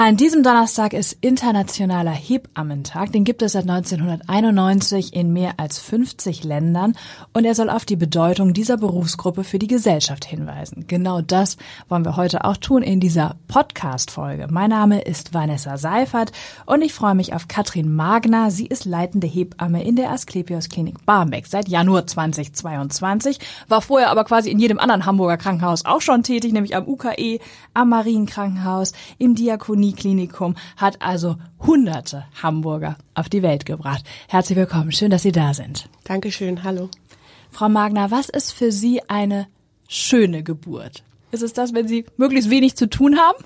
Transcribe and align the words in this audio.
An 0.00 0.16
diesem 0.16 0.44
Donnerstag 0.44 0.92
ist 0.92 1.18
Internationaler 1.22 2.12
Hebammentag. 2.12 3.10
Den 3.10 3.24
gibt 3.24 3.42
es 3.42 3.54
seit 3.54 3.68
1991 3.68 5.12
in 5.12 5.32
mehr 5.32 5.54
als 5.56 5.80
50 5.80 6.44
Ländern 6.44 6.96
und 7.32 7.44
er 7.44 7.56
soll 7.56 7.68
auf 7.68 7.84
die 7.84 7.96
Bedeutung 7.96 8.52
dieser 8.52 8.76
Berufsgruppe 8.76 9.42
für 9.42 9.58
die 9.58 9.66
Gesellschaft 9.66 10.24
hinweisen. 10.24 10.84
Genau 10.86 11.20
das 11.20 11.56
wollen 11.88 12.04
wir 12.04 12.14
heute 12.14 12.44
auch 12.44 12.58
tun 12.58 12.84
in 12.84 13.00
dieser 13.00 13.34
Podcast-Folge. 13.48 14.46
Mein 14.48 14.70
Name 14.70 15.00
ist 15.00 15.34
Vanessa 15.34 15.76
Seifert 15.78 16.30
und 16.64 16.82
ich 16.82 16.94
freue 16.94 17.16
mich 17.16 17.34
auf 17.34 17.48
Katrin 17.48 17.92
Magner. 17.92 18.52
Sie 18.52 18.68
ist 18.68 18.84
leitende 18.84 19.26
Hebamme 19.26 19.82
in 19.82 19.96
der 19.96 20.12
Asklepios 20.12 20.68
Klinik 20.68 21.04
Barmbek 21.06 21.48
seit 21.48 21.68
Januar 21.68 22.06
2022, 22.06 23.40
war 23.66 23.82
vorher 23.82 24.10
aber 24.10 24.22
quasi 24.22 24.48
in 24.48 24.60
jedem 24.60 24.78
anderen 24.78 25.06
Hamburger 25.06 25.38
Krankenhaus 25.38 25.84
auch 25.84 26.02
schon 26.02 26.22
tätig, 26.22 26.52
nämlich 26.52 26.76
am 26.76 26.86
UKE, 26.86 27.40
am 27.74 27.88
Marienkrankenhaus, 27.88 28.92
im 29.18 29.34
Diakonie 29.34 29.87
Klinikum 29.92 30.54
hat 30.76 31.00
also 31.02 31.36
hunderte 31.60 32.24
Hamburger 32.42 32.96
auf 33.14 33.28
die 33.28 33.42
Welt 33.42 33.66
gebracht. 33.66 34.04
Herzlich 34.28 34.56
willkommen, 34.56 34.92
schön, 34.92 35.10
dass 35.10 35.22
Sie 35.22 35.32
da 35.32 35.54
sind. 35.54 35.88
Dankeschön, 36.04 36.64
hallo. 36.64 36.88
Frau 37.50 37.68
Magner, 37.68 38.10
was 38.10 38.28
ist 38.28 38.52
für 38.52 38.72
Sie 38.72 39.00
eine 39.08 39.48
schöne 39.88 40.42
Geburt? 40.42 41.02
Ist 41.30 41.42
es 41.42 41.52
das, 41.52 41.74
wenn 41.74 41.88
Sie 41.88 42.04
möglichst 42.16 42.50
wenig 42.50 42.76
zu 42.76 42.88
tun 42.88 43.18
haben? 43.18 43.44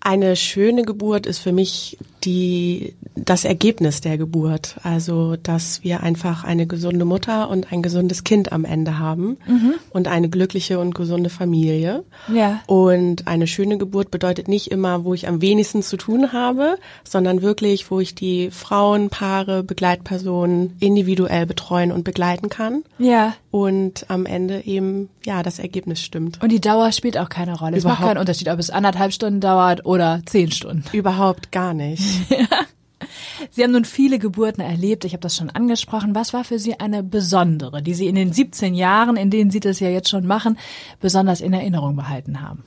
Eine 0.00 0.36
schöne 0.36 0.84
Geburt 0.84 1.26
ist 1.26 1.38
für 1.38 1.52
mich 1.52 1.98
die, 2.24 2.94
das 3.14 3.44
Ergebnis 3.44 4.00
der 4.00 4.16
Geburt. 4.18 4.76
Also, 4.82 5.36
dass 5.36 5.82
wir 5.82 6.02
einfach 6.02 6.44
eine 6.44 6.66
gesunde 6.66 7.04
Mutter 7.04 7.48
und 7.48 7.72
ein 7.72 7.82
gesundes 7.82 8.24
Kind 8.24 8.52
am 8.52 8.64
Ende 8.64 8.98
haben 8.98 9.38
mhm. 9.46 9.74
und 9.90 10.08
eine 10.08 10.28
glückliche 10.28 10.78
und 10.78 10.94
gesunde 10.94 11.30
Familie. 11.30 12.04
Ja. 12.32 12.60
Und 12.66 13.26
eine 13.26 13.46
schöne 13.46 13.78
Geburt 13.78 14.10
bedeutet 14.10 14.48
nicht 14.48 14.70
immer, 14.70 15.04
wo 15.04 15.14
ich 15.14 15.28
am 15.28 15.40
wenigsten 15.40 15.82
zu 15.82 15.96
tun 15.96 16.32
habe, 16.32 16.78
sondern 17.04 17.42
wirklich, 17.42 17.90
wo 17.90 18.00
ich 18.00 18.14
die 18.14 18.50
Frauen, 18.50 19.10
Paare, 19.10 19.62
Begleitpersonen 19.62 20.76
individuell 20.80 21.46
betreuen 21.46 21.92
und 21.92 22.04
begleiten 22.04 22.48
kann. 22.48 22.82
Ja. 22.98 23.34
Und 23.50 24.04
am 24.08 24.26
Ende 24.26 24.66
eben, 24.66 25.08
ja, 25.24 25.42
das 25.42 25.58
Ergebnis 25.58 26.02
stimmt. 26.02 26.42
Und 26.42 26.52
die 26.52 26.60
Dauer 26.60 26.92
spielt 26.92 27.16
auch 27.16 27.30
keine 27.30 27.58
Rolle. 27.58 27.78
Überhaupt. 27.78 27.78
Es 27.78 27.84
macht 27.84 28.02
keinen 28.02 28.18
Unterschied, 28.18 28.48
ob 28.48 28.58
es 28.58 28.68
anderthalb 28.68 29.12
Stunden 29.12 29.40
dauert 29.40 29.86
oder 29.86 30.20
zehn 30.26 30.50
Stunden. 30.50 30.84
Überhaupt 30.92 31.50
gar 31.50 31.72
nicht. 31.72 32.02
Sie 33.50 33.62
haben 33.62 33.72
nun 33.72 33.84
viele 33.84 34.18
Geburten 34.18 34.60
erlebt, 34.60 35.04
ich 35.04 35.12
habe 35.12 35.20
das 35.20 35.36
schon 35.36 35.50
angesprochen. 35.50 36.14
Was 36.14 36.32
war 36.32 36.44
für 36.44 36.58
Sie 36.58 36.78
eine 36.78 37.02
besondere, 37.02 37.82
die 37.82 37.94
Sie 37.94 38.06
in 38.06 38.16
den 38.16 38.32
17 38.32 38.74
Jahren, 38.74 39.16
in 39.16 39.30
denen 39.30 39.50
Sie 39.50 39.60
das 39.60 39.80
ja 39.80 39.88
jetzt 39.88 40.08
schon 40.08 40.26
machen, 40.26 40.58
besonders 41.00 41.40
in 41.40 41.52
Erinnerung 41.52 41.96
behalten 41.96 42.40
haben? 42.40 42.64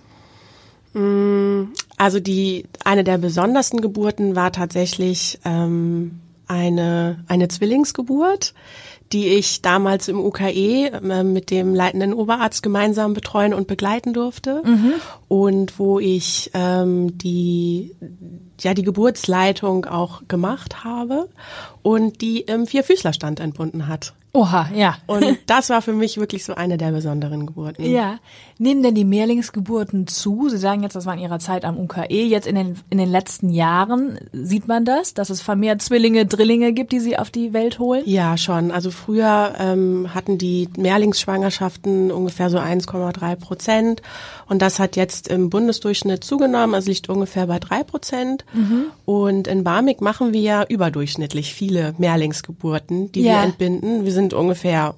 Mm, 0.93 1.73
also 1.97 2.19
die 2.19 2.65
eine 2.83 3.03
der 3.03 3.17
besondersten 3.17 3.81
Geburten 3.81 4.35
war 4.35 4.51
tatsächlich 4.51 5.39
ähm, 5.45 6.19
eine 6.47 7.23
eine 7.27 7.47
Zwillingsgeburt 7.47 8.53
die 9.13 9.27
ich 9.27 9.61
damals 9.61 10.07
im 10.07 10.19
UKE 10.19 10.91
äh, 10.91 11.23
mit 11.23 11.51
dem 11.51 11.75
leitenden 11.75 12.13
Oberarzt 12.13 12.63
gemeinsam 12.63 13.13
betreuen 13.13 13.53
und 13.53 13.67
begleiten 13.67 14.13
durfte 14.13 14.61
mhm. 14.65 14.93
und 15.27 15.79
wo 15.79 15.99
ich 15.99 16.51
ähm, 16.53 17.17
die 17.17 17.95
ja 18.59 18.73
die 18.73 18.83
Geburtsleitung 18.83 19.85
auch 19.85 20.23
gemacht 20.27 20.83
habe 20.83 21.29
und 21.81 22.21
die 22.21 22.41
im 22.41 22.67
Vierfüßlerstand 22.67 23.39
entbunden 23.39 23.87
hat. 23.87 24.13
Oha, 24.33 24.69
ja. 24.73 24.95
Und 25.07 25.39
das 25.45 25.69
war 25.69 25.81
für 25.81 25.91
mich 25.91 26.17
wirklich 26.17 26.45
so 26.45 26.55
eine 26.55 26.77
der 26.77 26.91
besonderen 26.91 27.45
Geburten. 27.47 27.83
Ja. 27.83 28.19
Nehmen 28.57 28.81
denn 28.81 28.95
die 28.95 29.03
Mehrlingsgeburten 29.03 30.07
zu? 30.07 30.47
Sie 30.47 30.57
sagen 30.57 30.83
jetzt, 30.83 30.95
das 30.95 31.05
war 31.05 31.13
in 31.13 31.19
Ihrer 31.19 31.39
Zeit 31.39 31.65
am 31.65 31.77
UKE. 31.77 32.07
Jetzt 32.07 32.47
in 32.47 32.55
den, 32.55 32.75
in 32.89 32.97
den 32.97 33.09
letzten 33.09 33.49
Jahren 33.49 34.19
sieht 34.31 34.67
man 34.67 34.85
das, 34.85 35.13
dass 35.13 35.29
es 35.29 35.41
vermehrt 35.41 35.81
Zwillinge, 35.81 36.25
Drillinge 36.25 36.71
gibt, 36.71 36.93
die 36.93 37.01
Sie 37.01 37.17
auf 37.17 37.29
die 37.29 37.51
Welt 37.51 37.79
holen? 37.79 38.03
Ja, 38.05 38.37
schon. 38.37 38.71
Also 38.71 38.89
früher 39.05 39.53
ähm, 39.59 40.13
hatten 40.13 40.37
die 40.37 40.69
Mehrlingsschwangerschaften 40.77 42.11
ungefähr 42.11 42.49
so 42.49 42.57
1,3 42.57 43.35
Prozent. 43.35 44.01
Und 44.47 44.61
das 44.61 44.79
hat 44.79 44.95
jetzt 44.95 45.27
im 45.27 45.49
Bundesdurchschnitt 45.49 46.23
zugenommen, 46.23 46.75
also 46.75 46.89
liegt 46.89 47.09
ungefähr 47.09 47.47
bei 47.47 47.59
drei 47.59 47.83
Prozent. 47.83 48.45
Mhm. 48.53 48.85
Und 49.05 49.47
in 49.47 49.63
Barmig 49.63 50.01
machen 50.01 50.33
wir 50.33 50.41
ja 50.41 50.63
überdurchschnittlich 50.67 51.53
viele 51.53 51.93
Mehrlingsgeburten, 51.97 53.11
die 53.11 53.23
ja. 53.23 53.33
wir 53.33 53.43
entbinden. 53.43 54.05
Wir 54.05 54.11
sind 54.11 54.33
ungefähr 54.33 54.93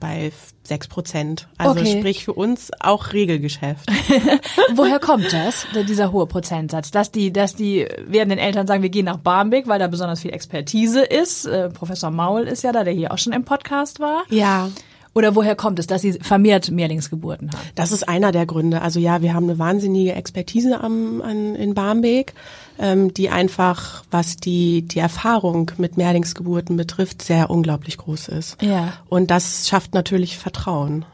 bei 0.00 0.32
sechs 0.64 0.88
Prozent. 0.88 1.48
Also 1.58 1.80
okay. 1.80 1.98
sprich 1.98 2.24
für 2.24 2.32
uns 2.32 2.70
auch 2.80 3.12
Regelgeschäft. 3.12 3.88
Woher 4.74 5.00
kommt 5.00 5.32
das, 5.32 5.66
dieser 5.88 6.12
hohe 6.12 6.26
Prozentsatz? 6.26 6.90
Dass 6.90 7.10
die, 7.10 7.32
dass 7.32 7.54
die 7.56 7.86
werdenden 8.06 8.38
Eltern 8.38 8.66
sagen, 8.66 8.82
wir 8.82 8.90
gehen 8.90 9.06
nach 9.06 9.18
Barmbek, 9.18 9.66
weil 9.66 9.78
da 9.78 9.88
besonders 9.88 10.20
viel 10.20 10.32
Expertise 10.32 11.02
ist. 11.02 11.46
Äh, 11.46 11.68
Professor 11.70 12.10
Maul 12.10 12.42
ist 12.42 12.62
ja 12.62 12.72
da, 12.72 12.84
der 12.84 12.92
hier 12.92 13.12
auch 13.12 13.18
schon 13.18 13.32
im 13.32 13.44
Podcast 13.44 14.00
war. 14.00 14.22
Ja. 14.28 14.70
Oder 15.14 15.34
woher 15.34 15.54
kommt 15.56 15.78
es, 15.78 15.86
dass 15.86 16.02
Sie 16.02 16.12
vermehrt 16.14 16.70
Mehrlingsgeburten 16.70 17.50
haben? 17.50 17.68
Das 17.74 17.92
ist 17.92 18.08
einer 18.08 18.32
der 18.32 18.46
Gründe. 18.46 18.80
Also 18.80 18.98
ja, 18.98 19.20
wir 19.20 19.34
haben 19.34 19.44
eine 19.44 19.58
wahnsinnige 19.58 20.14
Expertise 20.14 20.80
am, 20.80 21.20
an, 21.20 21.54
in 21.54 21.74
Barmbek, 21.74 22.32
ähm, 22.78 23.12
die 23.14 23.30
einfach, 23.30 24.04
was 24.10 24.36
die, 24.36 24.82
die 24.82 24.98
Erfahrung 24.98 25.70
mit 25.78 25.96
Mehrlingsgeburten 25.96 26.76
betrifft, 26.76 27.22
sehr 27.22 27.50
unglaublich 27.50 27.96
groß 27.96 28.28
ist. 28.28 28.60
Ja. 28.62 28.94
Und 29.08 29.30
das 29.30 29.68
schafft 29.68 29.94
natürlich 29.94 30.38
Vertrauen. 30.38 31.04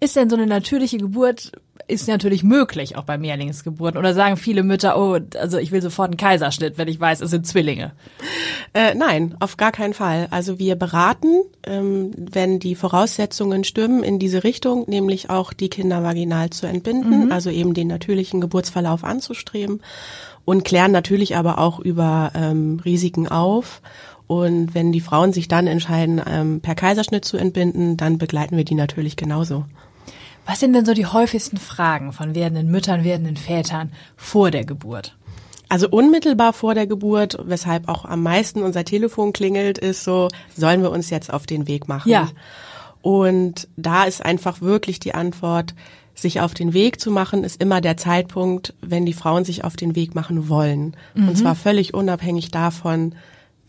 Ist 0.00 0.16
denn 0.16 0.30
so 0.30 0.36
eine 0.36 0.46
natürliche 0.46 0.98
Geburt 0.98 1.52
ist 1.90 2.08
natürlich 2.08 2.42
möglich, 2.42 2.96
auch 2.96 3.04
bei 3.04 3.18
Mehrlingsgeburten. 3.18 3.98
Oder 3.98 4.14
sagen 4.14 4.36
viele 4.36 4.62
Mütter, 4.62 4.98
oh, 4.98 5.18
also 5.38 5.58
ich 5.58 5.72
will 5.72 5.82
sofort 5.82 6.10
einen 6.10 6.16
Kaiserschnitt, 6.16 6.78
wenn 6.78 6.88
ich 6.88 7.00
weiß, 7.00 7.20
es 7.20 7.30
sind 7.30 7.46
Zwillinge. 7.46 7.92
Äh, 8.72 8.94
nein, 8.94 9.34
auf 9.40 9.56
gar 9.56 9.72
keinen 9.72 9.94
Fall. 9.94 10.28
Also 10.30 10.58
wir 10.58 10.76
beraten, 10.76 11.42
ähm, 11.64 12.12
wenn 12.16 12.60
die 12.60 12.74
Voraussetzungen 12.74 13.64
stimmen, 13.64 14.02
in 14.02 14.18
diese 14.18 14.44
Richtung, 14.44 14.84
nämlich 14.88 15.30
auch 15.30 15.52
die 15.52 15.68
Kinder 15.68 16.02
vaginal 16.02 16.50
zu 16.50 16.66
entbinden, 16.66 17.26
mhm. 17.26 17.32
also 17.32 17.50
eben 17.50 17.74
den 17.74 17.88
natürlichen 17.88 18.40
Geburtsverlauf 18.40 19.04
anzustreben 19.04 19.80
und 20.44 20.64
klären 20.64 20.92
natürlich 20.92 21.36
aber 21.36 21.58
auch 21.58 21.80
über 21.80 22.32
ähm, 22.34 22.80
Risiken 22.84 23.28
auf. 23.28 23.82
Und 24.26 24.74
wenn 24.76 24.92
die 24.92 25.00
Frauen 25.00 25.32
sich 25.32 25.48
dann 25.48 25.66
entscheiden, 25.66 26.22
ähm, 26.24 26.60
per 26.60 26.76
Kaiserschnitt 26.76 27.24
zu 27.24 27.36
entbinden, 27.36 27.96
dann 27.96 28.16
begleiten 28.16 28.56
wir 28.56 28.64
die 28.64 28.76
natürlich 28.76 29.16
genauso. 29.16 29.64
Was 30.46 30.60
sind 30.60 30.72
denn 30.72 30.84
so 30.84 30.94
die 30.94 31.06
häufigsten 31.06 31.58
Fragen 31.58 32.12
von 32.12 32.34
werdenden 32.34 32.70
Müttern, 32.70 33.04
werdenden 33.04 33.36
Vätern 33.36 33.92
vor 34.16 34.50
der 34.50 34.64
Geburt? 34.64 35.16
Also 35.68 35.88
unmittelbar 35.88 36.52
vor 36.52 36.74
der 36.74 36.88
Geburt, 36.88 37.38
weshalb 37.44 37.88
auch 37.88 38.04
am 38.04 38.22
meisten 38.24 38.62
unser 38.62 38.84
Telefon 38.84 39.32
klingelt, 39.32 39.78
ist 39.78 40.02
so, 40.02 40.28
sollen 40.56 40.82
wir 40.82 40.90
uns 40.90 41.10
jetzt 41.10 41.32
auf 41.32 41.46
den 41.46 41.68
Weg 41.68 41.86
machen? 41.86 42.10
Ja. 42.10 42.28
Und 43.02 43.68
da 43.76 44.04
ist 44.04 44.24
einfach 44.24 44.60
wirklich 44.60 44.98
die 44.98 45.14
Antwort, 45.14 45.74
sich 46.14 46.40
auf 46.40 46.54
den 46.54 46.74
Weg 46.74 47.00
zu 47.00 47.10
machen, 47.10 47.44
ist 47.44 47.62
immer 47.62 47.80
der 47.80 47.96
Zeitpunkt, 47.96 48.74
wenn 48.80 49.06
die 49.06 49.12
Frauen 49.12 49.44
sich 49.44 49.64
auf 49.64 49.76
den 49.76 49.94
Weg 49.94 50.14
machen 50.14 50.48
wollen. 50.48 50.96
Mhm. 51.14 51.28
Und 51.28 51.36
zwar 51.36 51.54
völlig 51.54 51.94
unabhängig 51.94 52.50
davon, 52.50 53.14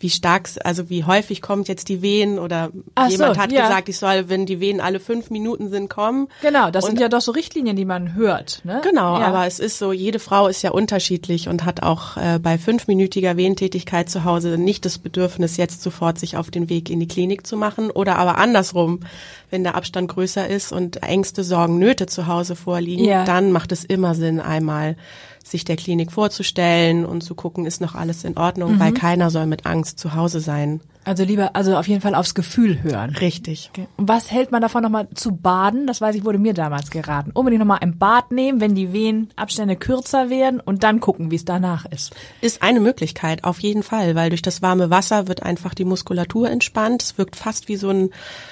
wie 0.02 0.10
stark, 0.10 0.50
also 0.64 0.90
wie 0.90 1.04
häufig 1.04 1.42
kommt 1.42 1.68
jetzt 1.68 1.90
die 1.90 2.02
Wehen 2.02 2.40
oder 2.40 2.72
Ach 2.96 3.10
jemand 3.10 3.36
so, 3.36 3.42
hat 3.42 3.52
ja. 3.52 3.68
gesagt, 3.68 3.90
ich 3.90 3.98
soll, 3.98 4.30
wenn 4.30 4.46
die 4.46 4.60
Wehen 4.60 4.82
alle 4.82 5.00
fünf 5.00 5.30
Minuten 5.30 5.70
sind, 5.70 5.90
kommen. 5.90 6.28
Genau, 6.42 6.72
das 6.72 6.86
und, 6.86 6.92
sind 6.92 7.00
ja 7.00 7.10
doch 7.10 7.22
so 7.22 7.32
Richtlinien, 7.32 7.76
die 7.76 7.86
man 7.86 8.16
hört. 8.16 8.62
Ne? 8.64 8.82
Genau, 8.84 9.20
ja. 9.20 9.28
aber 9.28 9.46
es 9.46 9.60
ist 9.60 9.78
so, 9.78 9.92
jede 9.92 10.20
Frau 10.20 10.48
ist 10.48 10.62
ja 10.62 10.72
unterschiedlich 10.72 11.48
und 11.48 11.66
hat 11.66 11.84
auch 11.84 12.18
äh, 12.18 12.40
bei 12.40 12.58
fünfminütiger 12.58 13.38
Wehentätigkeit 13.38 14.10
zu 14.10 14.24
Hause 14.24 14.58
nicht 14.58 14.86
das 14.86 14.98
Bedürfnis, 14.98 15.58
jetzt 15.58 15.82
sofort 15.84 16.20
sich 16.20 16.38
auf 16.38 16.52
den 16.52 16.70
Weg 16.70 16.90
in 16.90 17.00
die 17.00 17.08
Klinik 17.08 17.46
zu 17.46 17.58
machen 17.58 17.92
oder 17.92 18.18
aber 18.18 18.38
andersrum, 18.38 19.02
wenn 19.50 19.64
der 19.64 19.76
Abstand 19.76 20.10
größer 20.10 20.48
ist 20.48 20.72
und 20.72 21.04
Ängste, 21.04 21.44
Sorgen, 21.44 21.78
Nöte 21.78 22.08
zu 22.08 22.28
Hause 22.28 22.56
vorliegen, 22.56 23.06
ja. 23.06 23.26
dann 23.26 23.52
macht 23.52 23.72
es 23.72 23.84
immer 23.84 24.16
Sinn, 24.16 24.40
einmal 24.40 24.96
sich 25.44 25.66
der 25.66 25.76
Klinik 25.76 26.12
vorzustellen 26.12 27.06
und 27.06 27.22
zu 27.22 27.36
gucken, 27.36 27.66
ist 27.66 27.82
noch 27.82 27.96
alles 27.96 28.24
in 28.24 28.38
Ordnung, 28.38 28.76
mhm. 28.76 28.80
weil 28.80 28.94
keiner 28.94 29.30
soll 29.30 29.46
mit 29.46 29.66
Angst 29.66 30.00
zu 30.00 30.16
Hause 30.16 30.40
sein. 30.40 30.82
Also 31.04 31.24
lieber, 31.24 31.56
also 31.56 31.78
auf 31.78 31.88
jeden 31.88 32.02
Fall 32.02 32.14
aufs 32.14 32.36
Gefühl 32.36 32.84
hören. 32.84 33.16
Richtig. 33.16 33.72
Okay. 33.74 33.88
Und 33.98 34.08
was 34.08 34.30
hält 34.30 34.52
man 34.52 34.62
davon 34.62 34.84
nochmal 34.84 35.08
zu 35.16 35.32
baden? 35.32 35.88
Das 35.88 36.00
weiß 36.00 36.16
ich, 36.16 36.24
wurde 36.24 36.38
mir 36.38 36.54
damals 36.54 36.92
geraten. 36.92 37.32
Unbedingt 37.34 37.60
nochmal 37.60 37.80
ein 37.82 37.98
Bad 37.98 38.32
nehmen, 38.32 38.62
wenn 38.62 38.76
die 38.76 38.94
Wehenabstände 38.94 39.76
kürzer 39.76 40.30
werden 40.30 40.60
und 40.60 40.84
dann 40.84 41.00
gucken, 41.00 41.32
wie 41.32 41.38
es 41.38 41.46
danach 41.46 41.86
ist. 41.86 42.16
Ist 42.42 42.62
eine 42.62 42.80
Möglichkeit, 42.80 43.44
auf 43.44 43.60
jeden 43.62 43.82
Fall, 43.82 44.14
weil 44.14 44.30
durch 44.30 44.44
das 44.44 44.62
warme 44.62 44.92
Wasser 44.92 45.28
wird 45.28 45.42
einfach 45.42 45.74
die 45.74 45.86
Muskulatur 45.86 46.52
entspannt. 46.52 47.02
Es 47.02 47.18
wirkt 47.18 47.36
fast 47.36 47.68
wie 47.68 47.78
so 47.78 47.90
ein 47.90 48.12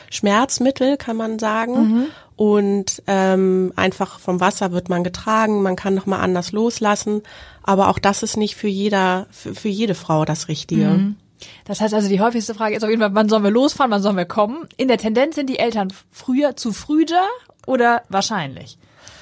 Schmerzmittel, 0.09 0.97
kann 0.97 1.18
man 1.18 1.38
sagen. 1.38 1.74
Mhm 1.74 2.06
und 2.39 3.03
ähm, 3.06 3.74
einfach 3.75 4.18
vom 4.18 4.39
Wasser 4.39 4.71
wird 4.71 4.88
man 4.88 5.03
getragen, 5.03 5.62
man 5.62 5.75
kann 5.75 5.94
noch 5.94 6.06
mal 6.06 6.21
anders 6.21 6.53
loslassen, 6.53 7.21
aber 7.63 7.89
auch 7.89 8.00
das 8.00 8.24
ist 8.24 8.38
nicht 8.38 8.56
für 8.56 8.69
jeder 8.69 9.27
für, 9.30 9.53
für 9.53 9.68
jede 9.68 9.94
Frau 9.94 10.24
das 10.24 10.47
Richtige. 10.47 10.86
Mhm. 10.86 11.18
Das 11.65 11.81
heißt 11.81 11.94
also, 11.94 12.07
die 12.07 12.21
häufigste 12.21 12.56
Frage 12.56 12.77
ist 12.77 12.83
auf 12.83 12.89
jeden 12.89 13.01
Fall, 13.01 13.13
wann 13.13 13.27
sollen 13.27 13.44
wir 13.44 13.51
losfahren, 13.51 13.91
wann 13.91 14.01
sollen 14.01 14.15
wir 14.15 14.24
kommen? 14.24 14.69
In 14.77 14.88
der 14.88 14.97
Tendenz 14.97 15.36
sind 15.36 15.50
die 15.50 15.59
Eltern 15.59 15.91
früher 16.12 16.56
zu 16.56 16.71
früh 16.71 17.03
da 17.03 17.25
oder 17.68 18.03
wahrscheinlich? 18.07 18.77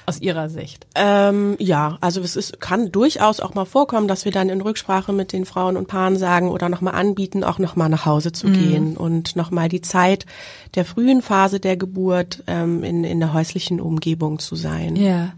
Aus 0.09 0.21
Ihrer 0.21 0.49
Sicht? 0.49 0.87
Ähm, 0.95 1.57
ja, 1.59 1.97
also 1.99 2.21
es 2.21 2.37
ist, 2.37 2.61
kann 2.61 2.93
durchaus 2.93 3.41
auch 3.41 3.55
mal 3.55 3.65
vorkommen, 3.65 4.07
dass 4.07 4.23
wir 4.23 4.31
dann 4.31 4.47
in 4.47 4.61
Rücksprache 4.61 5.11
mit 5.11 5.33
den 5.33 5.43
Frauen 5.43 5.75
und 5.75 5.89
Paaren 5.89 6.15
sagen 6.15 6.49
oder 6.49 6.69
nochmal 6.69 6.95
anbieten, 6.95 7.43
auch 7.43 7.59
nochmal 7.59 7.89
nach 7.89 8.05
Hause 8.05 8.31
zu 8.31 8.47
mhm. 8.47 8.53
gehen 8.53 8.97
und 8.97 9.35
nochmal 9.35 9.67
die 9.67 9.81
Zeit 9.81 10.25
der 10.75 10.85
frühen 10.85 11.21
Phase 11.21 11.59
der 11.59 11.75
Geburt 11.75 12.41
ähm, 12.47 12.85
in, 12.85 13.03
in 13.03 13.19
der 13.19 13.33
häuslichen 13.33 13.81
Umgebung 13.81 14.39
zu 14.39 14.55
sein. 14.55 14.95
Ja. 14.95 15.33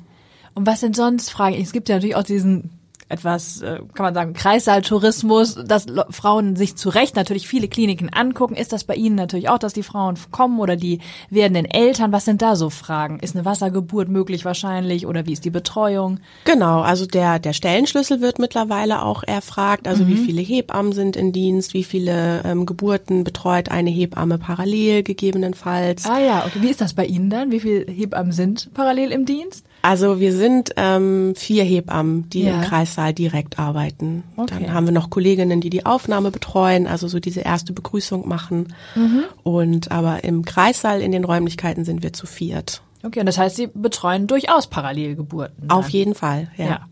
Und 0.54 0.68
was 0.68 0.82
sind 0.82 0.96
sonst 0.96 1.32
Fragen? 1.32 1.60
Es 1.60 1.72
gibt 1.72 1.90
ja 1.90 1.96
natürlich 1.96 2.16
auch 2.16 2.22
diesen 2.22 2.79
etwas, 3.10 3.62
äh, 3.62 3.80
kann 3.96 4.06
man 4.06 4.14
sagen, 4.14 4.34
Kreissaaltourismus, 4.34 5.56
dass 5.66 5.88
Frauen 6.12 6.56
sich 6.56 6.76
zu 6.76 6.90
Recht 6.90 7.16
natürlich 7.16 7.48
viele 7.48 7.68
Kliniken 7.68 8.10
angucken. 8.14 8.56
Ist 8.56 8.72
das 8.72 8.84
bei 8.84 8.96
Ihnen 8.96 9.16
natürlich 9.16 9.50
auch, 9.50 9.58
dass 9.58 9.74
die 9.74 9.84
Frauen 9.84 10.16
kommen 10.32 10.60
oder 10.60 10.76
die 10.76 11.00
werdenden 11.30 11.66
Eltern? 11.66 12.12
Was 12.12 12.26
sind 12.26 12.42
da 12.42 12.56
so 12.56 12.70
Fragen? 12.70 13.20
Ist 13.20 13.36
eine 13.36 13.46
Wassergeburt 13.46 14.10
möglich 14.10 14.46
wahrscheinlich 14.46 15.08
oder 15.08 15.26
wie 15.26 15.34
ist 15.34 15.44
die 15.44 15.50
Betreuung? 15.50 16.20
Genau, 16.46 16.82
also 16.82 17.08
der, 17.08 17.40
der 17.40 17.54
Stellenschlüssel 17.54 18.22
wird 18.22 18.38
mittlerweile 18.38 19.02
auch 19.02 19.24
erfragt, 19.24 19.88
also 19.88 20.04
mhm. 20.04 20.10
wie 20.10 20.18
viele 20.18 20.42
Hebammen 20.42 20.94
sind 20.94 21.16
in 21.16 21.32
Dienst, 21.32 21.74
wie 21.74 21.84
viele 21.84 22.44
ähm, 22.46 22.68
Geburten 22.68 23.24
betreut 23.24 23.70
eine 23.70 23.90
Hebamme 23.90 24.38
parallel 24.38 25.02
gegebenenfalls. 25.02 26.06
Ah 26.06 26.20
ja, 26.20 26.46
okay. 26.46 26.62
Wie 26.62 26.70
ist 26.70 26.82
das 26.82 26.94
bei 26.94 27.06
Ihnen 27.06 27.32
dann? 27.32 27.52
Wie 27.52 27.60
viele 27.60 27.92
Hebammen 27.92 28.32
sind 28.32 28.70
parallel 28.74 29.12
im 29.12 29.26
Dienst? 29.26 29.66
Also 29.82 30.20
wir 30.20 30.34
sind 30.34 30.72
ähm, 30.76 31.34
vier 31.36 31.64
Hebammen, 31.64 32.30
die 32.30 32.44
ja. 32.44 32.56
im 32.56 32.62
Kreissaal 32.62 33.14
direkt 33.14 33.60
arbeiten. 33.60 34.24
Okay. 34.36 34.56
Dann 34.60 34.74
haben 34.74 34.86
wir 34.86 34.92
noch 34.92 35.10
Kolleginnen, 35.10 35.62
die 35.62 35.70
die 35.70 35.86
Aufnahme 35.86 36.32
betreuen, 36.32 36.88
also 36.88 37.08
so 37.08 37.20
diese 37.20 37.42
erste 37.42 37.74
Begrüßung 37.74 38.28
machen. 38.28 38.74
Mhm. 38.96 39.24
Und 39.44 39.92
aber 39.92 40.24
im 40.24 40.44
Kreissaal 40.44 41.02
in 41.02 41.12
den 41.12 41.24
Räumlichkeiten 41.24 41.86
sind 41.86 42.04
wir 42.04 42.14
zu 42.14 42.28
viert. 42.28 42.82
Okay, 43.04 43.22
und 43.22 43.26
das 43.26 43.38
heißt, 43.38 43.56
Sie 43.56 43.68
betreuen 43.68 44.28
durchaus 44.28 44.68
Parallelgeburten. 44.68 45.68
Dann. 45.68 45.78
Auf 45.78 45.90
jeden 45.90 46.16
Fall, 46.16 46.52
ja. 46.58 46.66
ja. 46.66 46.88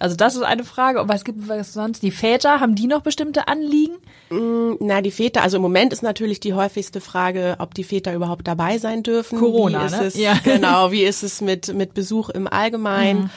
Also 0.00 0.16
das 0.16 0.36
ist 0.36 0.42
eine 0.42 0.64
Frage. 0.64 1.00
Und 1.02 1.08
was 1.08 1.24
gibt 1.24 1.48
es 1.50 1.72
sonst? 1.72 2.02
Die 2.02 2.10
Väter, 2.10 2.60
haben 2.60 2.74
die 2.74 2.86
noch 2.86 3.02
bestimmte 3.02 3.48
Anliegen? 3.48 3.96
Mm, 4.30 4.74
na, 4.80 5.00
die 5.00 5.10
Väter, 5.10 5.42
also 5.42 5.56
im 5.56 5.62
Moment 5.62 5.92
ist 5.92 6.02
natürlich 6.02 6.40
die 6.40 6.54
häufigste 6.54 7.00
Frage, 7.00 7.56
ob 7.58 7.74
die 7.74 7.84
Väter 7.84 8.14
überhaupt 8.14 8.46
dabei 8.46 8.78
sein 8.78 9.02
dürfen. 9.02 9.38
Corona, 9.38 9.82
wie 9.82 9.86
ist 9.86 10.00
ne? 10.00 10.06
es, 10.06 10.16
ja. 10.16 10.38
Genau, 10.44 10.90
wie 10.92 11.02
ist 11.02 11.22
es 11.22 11.40
mit, 11.40 11.74
mit 11.74 11.94
Besuch 11.94 12.28
im 12.30 12.46
Allgemeinen? 12.46 13.22
Mhm. 13.22 13.30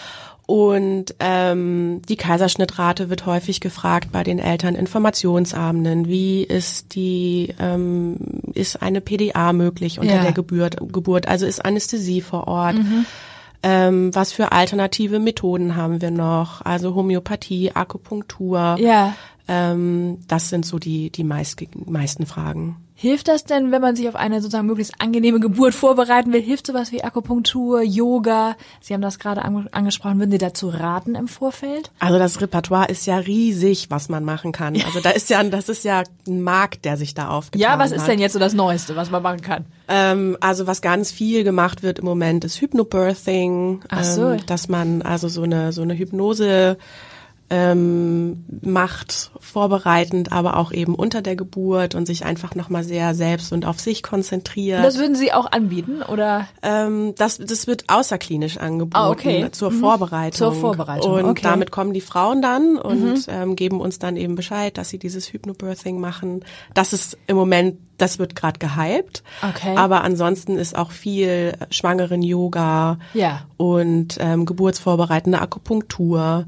Und 0.47 1.15
ähm, 1.19 2.01
die 2.09 2.17
Kaiserschnittrate 2.17 3.09
wird 3.09 3.25
häufig 3.25 3.61
gefragt 3.61 4.11
bei 4.11 4.23
den 4.23 4.37
Eltern 4.37 4.75
Informationsabenden. 4.75 6.09
Wie 6.09 6.43
ist 6.43 6.93
die 6.93 7.55
ähm, 7.57 8.17
ist 8.53 8.81
eine 8.81 8.99
PDA 8.99 9.53
möglich 9.53 9.99
unter 9.99 10.15
ja. 10.15 10.23
der 10.23 10.33
Geburt, 10.33 10.75
Geburt? 10.91 11.29
Also 11.29 11.45
ist 11.45 11.63
Anästhesie 11.63 12.19
vor 12.19 12.49
Ort? 12.49 12.75
Mhm. 12.75 13.05
Ähm, 13.63 14.13
was 14.15 14.33
für 14.33 14.51
alternative 14.51 15.19
Methoden 15.19 15.75
haben 15.75 16.01
wir 16.01 16.11
noch? 16.11 16.61
Also 16.63 16.95
Homöopathie, 16.95 17.71
Akupunktur. 17.73 18.77
Ja. 18.79 19.15
Ähm, 19.53 20.19
das 20.29 20.47
sind 20.47 20.65
so 20.65 20.79
die, 20.79 21.09
die 21.09 21.25
meist, 21.25 21.61
meisten 21.85 22.25
Fragen. 22.25 22.77
Hilft 22.93 23.27
das 23.27 23.43
denn, 23.43 23.71
wenn 23.71 23.81
man 23.81 23.95
sich 23.95 24.07
auf 24.07 24.15
eine 24.15 24.41
sozusagen 24.41 24.67
möglichst 24.67 24.93
angenehme 25.01 25.39
Geburt 25.39 25.73
vorbereiten 25.73 26.31
will? 26.31 26.41
Hilft 26.41 26.67
sowas 26.67 26.91
wie 26.91 27.03
Akupunktur, 27.03 27.81
Yoga? 27.81 28.55
Sie 28.79 28.93
haben 28.93 29.01
das 29.01 29.17
gerade 29.19 29.41
angesprochen. 29.43 30.19
Würden 30.19 30.31
Sie 30.31 30.37
dazu 30.37 30.69
raten 30.69 31.15
im 31.15 31.27
Vorfeld? 31.27 31.91
Also 31.99 32.17
das 32.17 32.39
Repertoire 32.39 32.87
ist 32.89 33.07
ja 33.07 33.17
riesig, 33.17 33.87
was 33.89 34.07
man 34.07 34.23
machen 34.23 34.51
kann. 34.51 34.75
Also 34.85 34.99
da 35.01 35.09
ist 35.09 35.29
ja, 35.31 35.43
das 35.43 35.67
ist 35.67 35.83
ja 35.83 36.03
ein 36.27 36.43
Markt, 36.43 36.85
der 36.85 36.95
sich 36.95 37.13
da 37.13 37.29
aufgetan 37.29 37.59
Ja, 37.59 37.79
was 37.79 37.91
ist 37.91 38.03
hat. 38.03 38.09
denn 38.09 38.19
jetzt 38.19 38.33
so 38.33 38.39
das 38.39 38.53
Neueste, 38.53 38.95
was 38.95 39.09
man 39.09 39.23
machen 39.23 39.41
kann? 39.41 39.65
Ähm, 39.89 40.37
also 40.39 40.67
was 40.67 40.81
ganz 40.81 41.11
viel 41.11 41.43
gemacht 41.43 41.81
wird 41.83 41.99
im 41.99 42.05
Moment 42.05 42.45
ist 42.45 42.61
Hypnobirthing. 42.61 43.81
Ach 43.89 44.03
so. 44.03 44.29
Ähm, 44.29 44.45
dass 44.45 44.69
man 44.69 45.01
also 45.01 45.27
so 45.27 45.41
eine, 45.41 45.73
so 45.73 45.81
eine 45.81 45.95
Hypnose 45.95 46.77
ähm, 47.51 48.45
macht, 48.61 49.31
vorbereitend, 49.41 50.31
aber 50.31 50.55
auch 50.55 50.71
eben 50.71 50.95
unter 50.95 51.21
der 51.21 51.35
Geburt 51.35 51.95
und 51.95 52.05
sich 52.05 52.23
einfach 52.23 52.55
nochmal 52.55 52.85
sehr 52.85 53.13
selbst 53.13 53.51
und 53.51 53.65
auf 53.65 53.77
sich 53.77 54.03
konzentriert. 54.03 54.81
Das 54.81 54.97
würden 54.97 55.15
Sie 55.15 55.33
auch 55.33 55.51
anbieten, 55.51 56.01
oder? 56.01 56.47
Ähm, 56.63 57.13
das, 57.17 57.37
das 57.39 57.67
wird 57.67 57.89
außerklinisch 57.89 58.57
angeboten 58.57 58.95
ah, 58.95 59.09
okay. 59.09 59.49
zur 59.51 59.71
mhm. 59.71 59.81
Vorbereitung. 59.81 60.37
Zur 60.37 60.53
Vorbereitung. 60.53 61.11
Und 61.11 61.25
okay. 61.25 61.41
damit 61.43 61.71
kommen 61.71 61.91
die 61.91 61.99
Frauen 61.99 62.41
dann 62.41 62.77
und 62.77 63.03
mhm. 63.03 63.23
ähm, 63.27 63.55
geben 63.57 63.81
uns 63.81 63.99
dann 63.99 64.15
eben 64.15 64.35
Bescheid, 64.35 64.77
dass 64.77 64.87
sie 64.87 64.97
dieses 64.97 65.33
Hypnobirthing 65.33 65.99
machen. 65.99 66.45
Das 66.73 66.93
ist 66.93 67.17
im 67.27 67.35
Moment 67.35 67.79
das 67.97 68.17
wird 68.17 68.35
gerade 68.35 68.57
gehypt. 68.57 69.21
Okay. 69.47 69.75
Aber 69.75 70.03
ansonsten 70.03 70.57
ist 70.57 70.75
auch 70.75 70.89
viel 70.89 71.53
schwangeren 71.69 72.23
Yoga 72.23 72.97
ja. 73.13 73.43
und 73.57 74.17
ähm, 74.19 74.47
geburtsvorbereitende 74.47 75.39
Akupunktur 75.39 76.45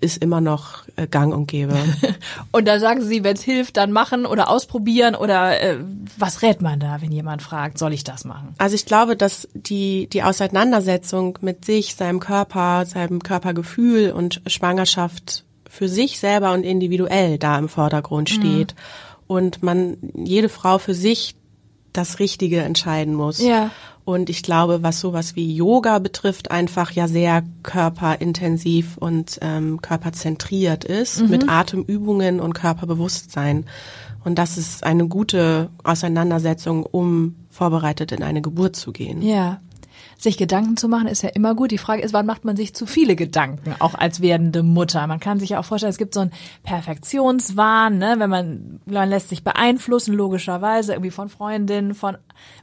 ist 0.00 0.22
immer 0.22 0.40
noch 0.40 0.84
äh, 0.96 1.06
gang 1.06 1.34
und 1.34 1.46
gäbe. 1.46 1.74
und 2.52 2.66
da 2.66 2.78
sagen 2.78 3.02
Sie, 3.02 3.24
wenn 3.24 3.36
es 3.36 3.42
hilft, 3.42 3.76
dann 3.76 3.92
machen 3.92 4.24
oder 4.24 4.48
ausprobieren 4.48 5.14
oder 5.14 5.60
äh, 5.60 5.78
was 6.18 6.42
rät 6.42 6.62
man 6.62 6.80
da, 6.80 7.00
wenn 7.00 7.12
jemand 7.12 7.42
fragt, 7.42 7.78
soll 7.78 7.92
ich 7.92 8.04
das 8.04 8.24
machen? 8.24 8.54
Also 8.58 8.74
ich 8.74 8.86
glaube, 8.86 9.16
dass 9.16 9.48
die, 9.54 10.08
die 10.08 10.22
Auseinandersetzung 10.22 11.38
mit 11.42 11.64
sich, 11.64 11.94
seinem 11.94 12.20
Körper, 12.20 12.86
seinem 12.86 13.22
Körpergefühl 13.22 14.12
und 14.12 14.40
Schwangerschaft 14.46 15.44
für 15.68 15.88
sich 15.88 16.18
selber 16.18 16.52
und 16.52 16.64
individuell 16.64 17.38
da 17.38 17.58
im 17.58 17.68
Vordergrund 17.68 18.30
mhm. 18.30 18.34
steht 18.34 18.74
mhm. 18.74 19.24
und 19.26 19.62
man 19.62 19.96
jede 20.14 20.48
Frau 20.48 20.78
für 20.78 20.94
sich 20.94 21.36
das 21.96 22.18
Richtige 22.18 22.60
entscheiden 22.60 23.14
muss. 23.14 23.40
Ja. 23.40 23.70
Und 24.04 24.30
ich 24.30 24.42
glaube, 24.42 24.82
was 24.82 25.00
sowas 25.00 25.34
wie 25.34 25.52
Yoga 25.52 25.98
betrifft, 25.98 26.52
einfach 26.52 26.92
ja 26.92 27.08
sehr 27.08 27.42
körperintensiv 27.64 28.96
und 28.96 29.38
ähm, 29.42 29.82
körperzentriert 29.82 30.84
ist, 30.84 31.22
mhm. 31.22 31.30
mit 31.30 31.48
Atemübungen 31.48 32.38
und 32.38 32.52
Körperbewusstsein. 32.54 33.64
Und 34.24 34.38
das 34.38 34.58
ist 34.58 34.84
eine 34.84 35.08
gute 35.08 35.70
Auseinandersetzung, 35.82 36.84
um 36.84 37.34
vorbereitet 37.50 38.12
in 38.12 38.22
eine 38.22 38.42
Geburt 38.42 38.76
zu 38.76 38.92
gehen. 38.92 39.22
Ja 39.22 39.60
sich 40.18 40.38
Gedanken 40.38 40.76
zu 40.76 40.88
machen, 40.88 41.08
ist 41.08 41.22
ja 41.22 41.28
immer 41.30 41.54
gut. 41.54 41.70
Die 41.70 41.78
Frage 41.78 42.02
ist, 42.02 42.12
wann 42.12 42.26
macht 42.26 42.44
man 42.44 42.56
sich 42.56 42.74
zu 42.74 42.86
viele 42.86 43.16
Gedanken, 43.16 43.74
auch 43.78 43.94
als 43.94 44.20
werdende 44.20 44.62
Mutter? 44.62 45.06
Man 45.06 45.20
kann 45.20 45.38
sich 45.38 45.50
ja 45.50 45.60
auch 45.60 45.64
vorstellen, 45.64 45.90
es 45.90 45.98
gibt 45.98 46.14
so 46.14 46.20
einen 46.20 46.32
Perfektionswahn, 46.62 47.98
ne? 47.98 48.14
wenn 48.18 48.30
man, 48.30 48.80
man 48.86 49.08
lässt 49.08 49.28
sich 49.28 49.44
beeinflussen, 49.44 50.14
logischerweise, 50.14 50.92
irgendwie 50.92 51.10
von 51.10 51.28
Freundinnen, 51.28 51.94
von 51.94 52.16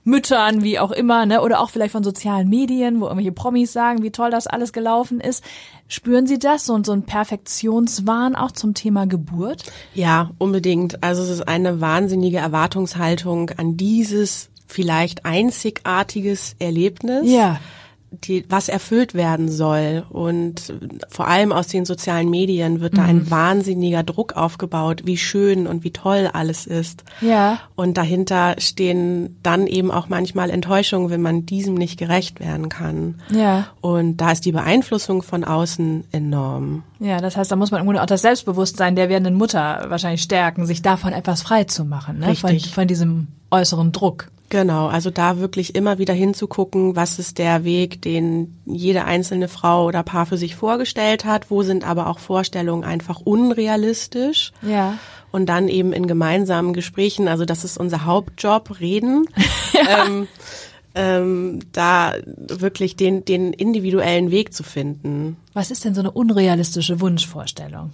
Müttern, 0.04 0.64
wie 0.64 0.80
auch 0.80 0.92
immer, 0.92 1.26
ne? 1.26 1.42
oder 1.42 1.60
auch 1.60 1.70
vielleicht 1.70 1.92
von 1.92 2.04
sozialen 2.04 2.50
Medien, 2.50 3.00
wo 3.00 3.06
irgendwelche 3.06 3.32
Promis 3.32 3.72
sagen, 3.72 4.04
wie 4.04 4.12
toll 4.12 4.32
das 4.32 4.48
alles 4.48 4.74
gelaufen 4.74 5.20
ist. 5.20 5.44
Spüren 5.88 6.26
Sie 6.26 6.40
das, 6.40 6.66
so, 6.66 6.82
so 6.84 6.94
ein 6.94 7.04
Perfektionswahn 7.04 8.36
auch 8.36 8.52
zum 8.52 8.74
Thema 8.74 9.06
Geburt? 9.06 9.64
Ja, 9.94 10.32
unbedingt. 10.40 11.04
Also 11.04 11.22
es 11.22 11.30
ist 11.30 11.48
eine 11.48 11.82
wahnsinnige 11.82 12.38
Erwartungshaltung 12.38 13.52
an 13.58 13.78
dieses 13.78 14.50
vielleicht 14.68 15.26
einzigartiges 15.26 16.56
Erlebnis. 16.60 17.30
Ja. 17.30 17.60
Die, 18.26 18.46
was 18.48 18.70
erfüllt 18.70 19.16
werden 19.16 19.50
soll. 19.50 20.06
Und 20.08 20.72
vor 21.10 21.28
allem 21.28 21.52
aus 21.52 21.66
den 21.66 21.84
sozialen 21.84 22.30
Medien 22.30 22.80
wird 22.80 22.94
mhm. 22.94 22.98
da 22.98 23.04
ein 23.06 23.16
mhm. 23.16 23.32
wahnsinniger 23.32 24.04
Druck 24.04 24.34
aufgebaut, 24.34 25.02
wie 25.06 25.18
schön 25.18 25.66
und 25.66 25.84
wie 25.84 25.90
toll 25.90 26.30
alles 26.32 26.68
ist. 26.68 27.04
Ja. 27.22 27.60
Und 27.74 27.98
dahinter 27.98 28.54
stehen 28.60 29.40
dann 29.42 29.66
eben 29.66 29.90
auch 29.90 30.10
manchmal 30.10 30.52
Enttäuschungen, 30.52 31.10
wenn 31.10 31.24
man 31.24 31.48
diesem 31.48 31.74
nicht 31.74 31.98
gerecht 31.98 32.40
werden 32.40 32.70
kann. 32.70 33.20
Ja. 33.32 33.70
Und 33.82 34.18
da 34.18 34.32
ist 34.32 34.46
die 34.46 34.52
Beeinflussung 34.52 35.24
von 35.24 35.44
außen 35.44 36.04
enorm. 36.12 36.84
Ja, 37.00 37.18
das 37.18 37.36
heißt, 37.36 37.52
da 37.52 37.56
muss 37.56 37.72
man 37.72 37.80
im 37.80 37.88
Grunde 37.88 38.04
auch 38.04 38.06
das 38.06 38.22
Selbstbewusstsein 38.22 38.96
der 38.96 39.10
werdenden 39.10 39.34
Mutter 39.34 39.86
wahrscheinlich 39.88 40.22
stärken, 40.22 40.68
sich 40.68 40.84
davon 40.84 41.14
etwas 41.14 41.42
frei 41.42 41.64
zu 41.64 41.84
machen, 41.84 42.20
ne? 42.20 42.28
Richtig. 42.28 42.66
Von, 42.66 42.74
von 42.74 42.88
diesem 42.88 43.28
äußeren 43.50 43.92
Druck. 43.92 44.28
Genau, 44.54 44.86
also 44.86 45.10
da 45.10 45.40
wirklich 45.40 45.74
immer 45.74 45.98
wieder 45.98 46.14
hinzugucken, 46.14 46.96
was 46.96 47.18
ist 47.18 47.40
der 47.40 47.64
Weg, 47.64 48.04
den 48.04 48.56
jede 48.68 49.04
einzelne 49.06 49.48
Frau 49.48 49.88
oder 49.88 50.04
Paar 50.04 50.28
für 50.28 50.38
sich 50.38 50.56
vorgestellt 50.56 51.26
hat, 51.26 51.50
wo 51.50 51.64
sind 51.64 51.84
aber 51.84 52.06
auch 52.06 52.20
Vorstellungen 52.20 52.84
einfach 52.84 53.20
unrealistisch. 53.20 54.52
Ja. 54.62 55.00
Und 55.32 55.48
dann 55.48 55.70
eben 55.70 55.92
in 55.92 56.06
gemeinsamen 56.06 56.74
Gesprächen, 56.74 57.28
also 57.28 57.46
das 57.46 57.64
ist 57.64 57.80
unser 57.80 58.06
Hauptjob, 58.06 58.80
reden. 58.80 59.26
ja. 59.74 60.06
ähm, 60.06 60.28
ähm, 60.94 61.60
da 61.72 62.14
wirklich 62.38 62.96
den, 62.96 63.26
den 63.26 63.54
individuellen 63.54 64.30
Weg 64.30 64.54
zu 64.54 64.62
finden. 64.62 65.36
Was 65.54 65.72
ist 65.72 65.84
denn 65.84 65.96
so 65.96 66.02
eine 66.02 66.12
unrealistische 66.12 67.02
Wunschvorstellung? 67.02 67.90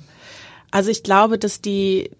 Also 0.71 0.91
ich 0.91 1.03
glaube, 1.03 1.37
dass 1.37 1.61
die 1.61 2.11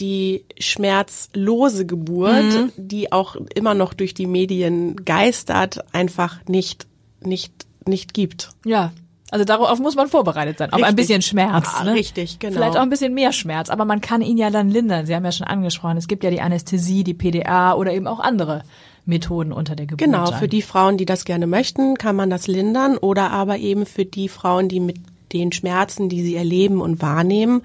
die 0.00 0.44
schmerzlose 0.58 1.86
Geburt, 1.86 2.44
mhm. 2.44 2.72
die 2.76 3.12
auch 3.12 3.36
immer 3.54 3.74
noch 3.74 3.94
durch 3.94 4.14
die 4.14 4.26
Medien 4.26 5.04
geistert, 5.04 5.84
einfach 5.92 6.46
nicht, 6.46 6.86
nicht, 7.20 7.52
nicht 7.86 8.14
gibt. 8.14 8.50
Ja. 8.64 8.92
Also 9.30 9.44
darauf 9.44 9.78
muss 9.78 9.94
man 9.94 10.08
vorbereitet 10.08 10.58
sein. 10.58 10.72
Auf 10.72 10.82
ein 10.82 10.96
bisschen 10.96 11.20
Schmerz. 11.20 11.68
Ja, 11.78 11.84
ne? 11.84 11.94
Richtig, 11.94 12.38
genau. 12.38 12.54
Vielleicht 12.54 12.76
auch 12.78 12.82
ein 12.82 12.88
bisschen 12.88 13.12
mehr 13.12 13.32
Schmerz, 13.32 13.68
aber 13.68 13.84
man 13.84 14.00
kann 14.00 14.22
ihn 14.22 14.38
ja 14.38 14.48
dann 14.48 14.70
lindern. 14.70 15.04
Sie 15.04 15.14
haben 15.14 15.24
ja 15.24 15.32
schon 15.32 15.46
angesprochen, 15.46 15.98
es 15.98 16.08
gibt 16.08 16.24
ja 16.24 16.30
die 16.30 16.40
Anästhesie, 16.40 17.04
die 17.04 17.14
PDA 17.14 17.74
oder 17.74 17.92
eben 17.92 18.06
auch 18.06 18.20
andere 18.20 18.62
Methoden 19.04 19.52
unter 19.52 19.76
der 19.76 19.86
Geburt. 19.86 20.00
Genau, 20.00 20.30
dann. 20.30 20.38
für 20.38 20.48
die 20.48 20.62
Frauen, 20.62 20.96
die 20.96 21.04
das 21.04 21.24
gerne 21.24 21.46
möchten, 21.46 21.96
kann 21.96 22.16
man 22.16 22.30
das 22.30 22.46
lindern 22.46 22.96
oder 22.96 23.30
aber 23.30 23.58
eben 23.58 23.84
für 23.84 24.06
die 24.06 24.28
Frauen, 24.28 24.68
die 24.68 24.80
mit 24.80 24.96
den 25.32 25.52
Schmerzen, 25.52 26.08
die 26.08 26.22
sie 26.22 26.36
erleben 26.36 26.80
und 26.80 27.02
wahrnehmen 27.02 27.62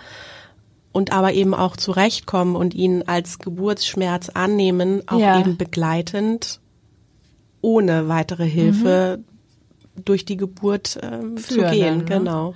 und 0.94 1.12
aber 1.12 1.34
eben 1.34 1.54
auch 1.54 1.76
zurechtkommen 1.76 2.56
und 2.56 2.74
ihn 2.74 3.04
als 3.08 3.40
Geburtsschmerz 3.40 4.30
annehmen, 4.30 5.02
auch 5.08 5.20
Ja. 5.20 5.40
eben 5.40 5.58
begleitend 5.58 6.62
ohne 7.62 8.08
weitere 8.08 8.46
Hilfe 8.48 9.20
durch 10.06 10.24
die 10.26 10.38
Geburt 10.38 10.98
ähm, 11.02 11.38
zu 11.38 11.54
Mhm. 11.54 11.58
Führen 11.60 11.72
gehen. 11.72 11.84
dann, 11.86 11.98
ne? 11.98 12.06
Genau. 12.06 12.54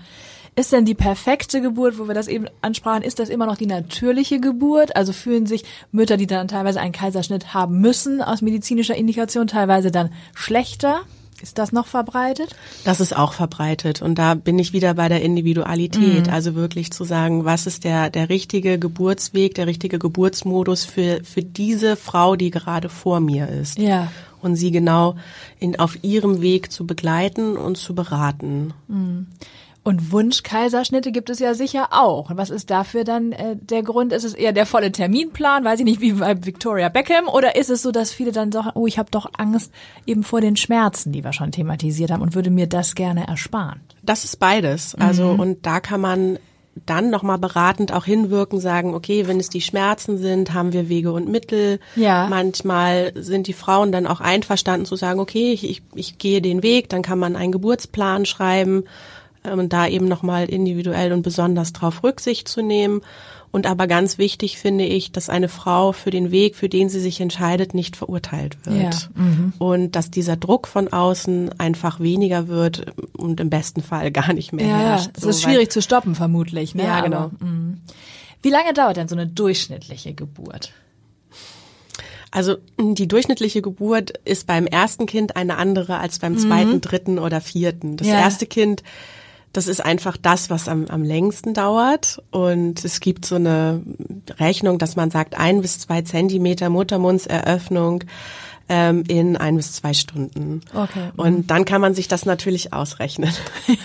Ist 0.55 0.71
denn 0.73 0.85
die 0.85 0.95
perfekte 0.95 1.61
Geburt, 1.61 1.99
wo 1.99 2.07
wir 2.07 2.15
das 2.15 2.27
eben 2.27 2.47
ansprachen, 2.61 3.03
ist 3.03 3.19
das 3.19 3.29
immer 3.29 3.45
noch 3.45 3.57
die 3.57 3.67
natürliche 3.67 4.39
Geburt? 4.39 4.95
Also 4.95 5.13
fühlen 5.13 5.45
sich 5.45 5.63
Mütter, 5.91 6.17
die 6.17 6.25
dann 6.25 6.47
teilweise 6.47 6.79
einen 6.79 6.93
Kaiserschnitt 6.93 7.53
haben 7.53 7.79
müssen, 7.79 8.23
aus 8.23 8.41
medizinischer 8.41 8.95
Indikation 8.95 9.45
teilweise 9.45 9.91
dann 9.91 10.09
schlechter? 10.33 11.01
Ist 11.41 11.57
das 11.57 11.71
noch 11.71 11.87
verbreitet? 11.87 12.55
Das 12.83 12.99
ist 12.99 13.15
auch 13.15 13.33
verbreitet 13.33 14.01
und 14.01 14.15
da 14.17 14.33
bin 14.33 14.57
ich 14.59 14.73
wieder 14.73 14.93
bei 14.95 15.07
der 15.07 15.21
Individualität, 15.21 16.27
Mhm. 16.27 16.33
also 16.33 16.55
wirklich 16.55 16.91
zu 16.91 17.03
sagen, 17.03 17.45
was 17.45 17.67
ist 17.67 17.83
der 17.83 18.09
der 18.09 18.29
richtige 18.29 18.79
Geburtsweg, 18.79 19.53
der 19.55 19.67
richtige 19.67 19.99
Geburtsmodus 19.99 20.85
für 20.85 21.21
für 21.23 21.43
diese 21.43 21.95
Frau, 21.95 22.35
die 22.35 22.49
gerade 22.49 22.89
vor 22.89 23.19
mir 23.19 23.47
ist. 23.49 23.77
Ja. 23.77 24.11
Und 24.41 24.55
sie 24.55 24.71
genau 24.71 25.15
in 25.59 25.79
auf 25.79 26.03
ihrem 26.03 26.41
Weg 26.41 26.71
zu 26.71 26.85
begleiten 26.85 27.57
und 27.57 27.77
zu 27.77 27.93
beraten. 27.95 28.73
Und 29.87 30.11
Wunschkaiserschnitte 30.11 31.13
gibt 31.13 31.29
es 31.29 31.39
ja 31.39 31.53
sicher 31.53 31.87
auch. 31.91 32.29
Und 32.29 32.35
was 32.35 32.49
ist 32.49 32.69
dafür 32.69 33.05
dann 33.05 33.31
äh, 33.31 33.55
der 33.55 33.83
Grund? 33.83 34.11
Ist 34.11 34.25
es 34.25 34.33
eher 34.33 34.51
der 34.51 34.65
volle 34.65 34.91
Terminplan, 34.91 35.63
weiß 35.63 35.79
ich 35.79 35.85
nicht, 35.85 36.01
wie 36.01 36.11
bei 36.11 36.45
Victoria 36.45 36.89
Beckham? 36.89 37.29
Oder 37.29 37.55
ist 37.55 37.69
es 37.69 37.83
so, 37.83 37.91
dass 37.93 38.11
viele 38.11 38.33
dann 38.33 38.51
sagen, 38.51 38.71
oh, 38.75 38.85
ich 38.85 38.99
habe 38.99 39.09
doch 39.09 39.31
Angst 39.37 39.71
eben 40.05 40.23
vor 40.23 40.41
den 40.41 40.57
Schmerzen, 40.57 41.13
die 41.13 41.23
wir 41.23 41.31
schon 41.31 41.53
thematisiert 41.53 42.11
haben 42.11 42.21
und 42.21 42.35
würde 42.35 42.49
mir 42.49 42.67
das 42.67 42.95
gerne 42.95 43.27
ersparen? 43.27 43.79
Das 44.03 44.25
ist 44.25 44.41
beides. 44.41 44.93
Also 44.95 45.35
Mhm. 45.35 45.39
und 45.39 45.65
da 45.65 45.79
kann 45.79 46.01
man 46.01 46.37
dann 46.85 47.09
nochmal 47.09 47.37
beratend 47.37 47.93
auch 47.93 48.03
hinwirken, 48.03 48.59
sagen, 48.59 48.93
okay, 48.93 49.25
wenn 49.25 49.39
es 49.39 49.49
die 49.49 49.61
Schmerzen 49.61 50.17
sind, 50.17 50.53
haben 50.53 50.73
wir 50.73 50.89
Wege 50.89 51.13
und 51.13 51.29
Mittel. 51.29 51.79
Ja. 51.95 52.27
Manchmal 52.29 53.13
sind 53.15 53.47
die 53.47 53.53
Frauen 53.53 53.93
dann 53.93 54.05
auch 54.05 54.19
einverstanden 54.19 54.85
zu 54.85 54.97
sagen, 54.97 55.21
okay, 55.21 55.53
ich, 55.53 55.67
ich, 55.67 55.81
ich 55.95 56.17
gehe 56.17 56.41
den 56.41 56.61
Weg, 56.61 56.89
dann 56.89 57.03
kann 57.03 57.19
man 57.19 57.37
einen 57.37 57.53
Geburtsplan 57.53 58.25
schreiben 58.25 58.83
ähm, 59.47 59.59
und 59.59 59.73
da 59.73 59.87
eben 59.87 60.07
nochmal 60.07 60.45
individuell 60.49 61.11
und 61.13 61.21
besonders 61.23 61.73
drauf 61.73 62.03
Rücksicht 62.03 62.47
zu 62.47 62.61
nehmen. 62.61 63.01
Und 63.49 63.65
aber 63.65 63.87
ganz 63.87 64.17
wichtig 64.17 64.57
finde 64.57 64.83
ich, 64.85 65.13
dass 65.13 65.29
eine 65.29 65.47
Frau 65.47 65.93
für 65.93 66.09
den 66.09 66.31
Weg, 66.31 66.55
für 66.57 66.67
den 66.67 66.89
sie 66.89 66.99
sich 66.99 67.21
entscheidet, 67.21 67.73
nicht 67.73 67.95
verurteilt 67.95 68.57
wird. 68.65 68.93
Ja, 68.93 69.21
mhm. 69.21 69.53
Und 69.57 69.95
dass 69.95 70.11
dieser 70.11 70.35
Druck 70.35 70.67
von 70.67 70.89
außen 70.89 71.57
einfach 71.57 72.01
weniger 72.01 72.49
wird 72.49 72.87
und 73.15 73.39
im 73.39 73.49
besten 73.49 73.81
Fall 73.81 74.11
gar 74.11 74.33
nicht 74.33 74.51
mehr 74.51 74.67
Ja, 74.67 74.77
herrscht. 74.77 75.11
Es 75.15 75.23
So, 75.23 75.29
ist 75.29 75.41
schwierig 75.43 75.71
zu 75.71 75.81
stoppen, 75.81 76.13
vermutlich. 76.13 76.75
Ne? 76.75 76.83
Ja, 76.83 76.95
Aber, 76.95 77.03
genau. 77.03 77.31
mh. 77.39 77.77
Wie 78.43 78.49
lange 78.49 78.73
dauert 78.73 78.97
denn 78.97 79.07
so 79.07 79.15
eine 79.15 79.25
durchschnittliche 79.27 80.13
Geburt? 80.13 80.73
Also 82.29 82.57
die 82.77 83.07
durchschnittliche 83.07 83.61
Geburt 83.61 84.13
ist 84.25 84.45
beim 84.45 84.67
ersten 84.67 85.05
Kind 85.05 85.35
eine 85.37 85.57
andere 85.57 85.97
als 85.99 86.19
beim 86.19 86.37
zweiten, 86.37 86.81
dritten 86.81 87.17
oder 87.17 87.39
vierten. 87.41 87.95
Das 87.97 88.05
Mhm. 88.07 88.13
Ja. 88.13 88.19
erste 88.19 88.45
Kind, 88.45 88.83
das 89.57 89.67
ist 89.67 89.83
einfach 89.83 90.17
das, 90.17 90.51
was 90.51 90.69
am, 90.69 90.85
am 90.85 91.01
längsten 91.01 91.55
dauert. 91.55 92.21
Und 92.29 92.85
es 92.85 92.99
gibt 92.99 93.25
so 93.25 93.35
eine 93.35 93.81
Rechnung, 94.37 94.77
dass 94.77 94.95
man 94.95 95.09
sagt, 95.09 95.35
ein 95.35 95.61
bis 95.61 95.79
zwei 95.79 96.03
Zentimeter 96.03 96.69
Muttermundseröffnung 96.69 98.03
ähm, 98.69 99.03
in 99.07 99.37
ein 99.37 99.55
bis 99.55 99.73
zwei 99.73 99.93
Stunden. 99.93 100.61
Okay. 100.73 101.11
Und 101.15 101.49
dann 101.49 101.63
kann 101.65 101.79
man 101.81 101.93
sich 101.93 102.07
das 102.07 102.25
natürlich 102.25 102.73
ausrechnen. 102.73 103.31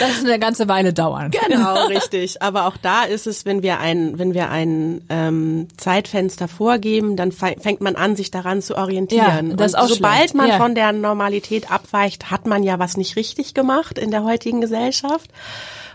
Das 0.00 0.10
ist 0.18 0.24
eine 0.26 0.38
ganze 0.38 0.68
Weile 0.68 0.92
dauern. 0.92 1.30
Genau, 1.30 1.86
richtig. 1.88 2.42
Aber 2.42 2.66
auch 2.66 2.76
da 2.76 3.04
ist 3.04 3.26
es, 3.26 3.44
wenn 3.44 3.62
wir 3.62 3.78
ein, 3.78 4.18
wenn 4.18 4.34
wir 4.34 4.50
ein 4.50 5.02
ähm, 5.08 5.68
Zeitfenster 5.76 6.48
vorgeben, 6.48 7.16
dann 7.16 7.30
fängt 7.32 7.80
man 7.80 7.96
an, 7.96 8.16
sich 8.16 8.30
daran 8.30 8.62
zu 8.62 8.76
orientieren. 8.76 9.50
Ja, 9.50 9.56
das 9.56 9.72
ist 9.72 9.78
Und 9.78 9.80
auch 9.84 9.88
sobald 9.88 10.16
schlecht. 10.18 10.34
man 10.34 10.48
Ja. 10.48 10.56
von 10.58 10.74
der 10.74 10.92
Normalität 10.92 11.70
abweicht, 11.70 12.30
hat 12.30 12.46
man 12.46 12.62
ja 12.62 12.78
was 12.78 12.96
nicht 12.96 13.16
richtig 13.16 13.54
gemacht 13.54 13.98
in 13.98 14.10
der 14.10 14.24
heutigen 14.24 14.60
Gesellschaft. 14.60 15.30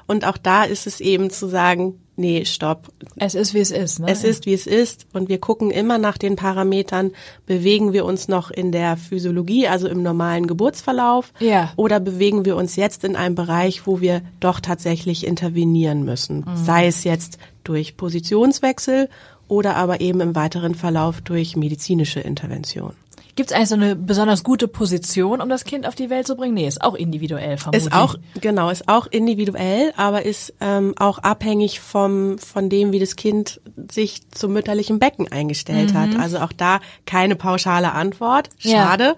Und 0.06 0.26
auch 0.26 0.38
da 0.38 0.64
ist 0.64 0.88
es 0.88 1.02
eben 1.02 1.30
zu 1.30 1.48
sagen, 1.48 2.00
nee, 2.18 2.44
stopp. 2.46 2.90
Es 3.16 3.34
ist, 3.36 3.54
wie 3.54 3.60
es 3.60 3.72
ist. 3.72 4.00
Ne? 4.00 4.08
Es 4.10 4.24
ist, 4.24 4.46
wie 4.46 4.54
es 4.54 4.68
ist. 4.68 5.06
Und 5.14 5.30
wir 5.30 5.40
gucken 5.40 5.72
immer 5.72 5.98
nach 5.98 6.18
den 6.18 6.36
Parametern, 6.36 7.12
bewegen 7.46 7.94
wir 7.94 8.04
uns 8.04 8.28
noch 8.28 8.52
in 8.52 8.72
der 8.72 8.98
Physiologie, 8.98 9.68
also 9.68 9.88
im 9.88 10.04
normalen 10.04 10.48
Geburtsverlauf, 10.48 11.32
Ja. 11.40 11.72
oder 11.78 12.00
bewegen 12.00 12.44
wir 12.44 12.56
uns 12.58 12.76
jetzt 12.76 13.04
in 13.04 13.16
einem 13.16 13.36
Bereich, 13.36 13.88
wo 13.88 14.02
wir 14.02 14.22
doch 14.40 14.60
tatsächlich 14.60 15.26
intervenieren 15.26 16.04
müssen. 16.04 16.40
Mhm. 16.40 16.66
Sei 16.66 16.88
es 16.88 17.04
jetzt 17.06 17.38
durch 17.64 17.96
Positionswechsel 17.98 19.10
oder 19.48 19.76
aber 19.76 20.02
eben 20.02 20.20
im 20.20 20.36
weiteren 20.36 20.76
Verlauf 20.76 21.22
durch 21.22 21.56
medizinische 21.56 22.20
Intervention. 22.20 22.94
Gibt 23.38 23.52
es 23.52 23.56
eigentlich 23.56 23.70
so 23.70 23.76
eine 23.76 23.96
besonders 23.96 24.44
gute 24.44 24.68
Position, 24.68 25.42
um 25.42 25.48
das 25.48 25.64
Kind 25.64 25.88
auf 25.88 25.94
die 25.94 26.10
Welt 26.10 26.26
zu 26.26 26.36
bringen? 26.36 26.56
Nee, 26.56 26.68
ist 26.68 26.82
auch 26.82 26.96
individuell 26.96 27.58
vermutlich. 27.58 27.86
Ist 27.86 27.94
auch, 27.94 28.16
genau, 28.42 28.72
ist 28.72 28.90
auch 28.90 29.06
individuell, 29.06 29.94
aber 29.96 30.26
ist 30.26 30.56
ähm, 30.60 30.96
auch 30.98 31.20
abhängig 31.20 31.80
vom, 31.80 32.40
von 32.40 32.68
dem, 32.68 32.92
wie 32.92 32.98
das 32.98 33.16
Kind 33.16 33.62
sich 33.92 34.28
zum 34.32 34.54
mütterlichen 34.54 34.98
Becken 34.98 35.32
eingestellt 35.32 35.94
hat. 35.94 36.18
Also 36.20 36.40
auch 36.40 36.52
da 36.52 36.80
keine 37.06 37.36
pauschale 37.36 37.92
Antwort. 37.92 38.50
Mhm. 38.64 38.72
Ja. 38.72 38.88
Schade. 38.88 39.16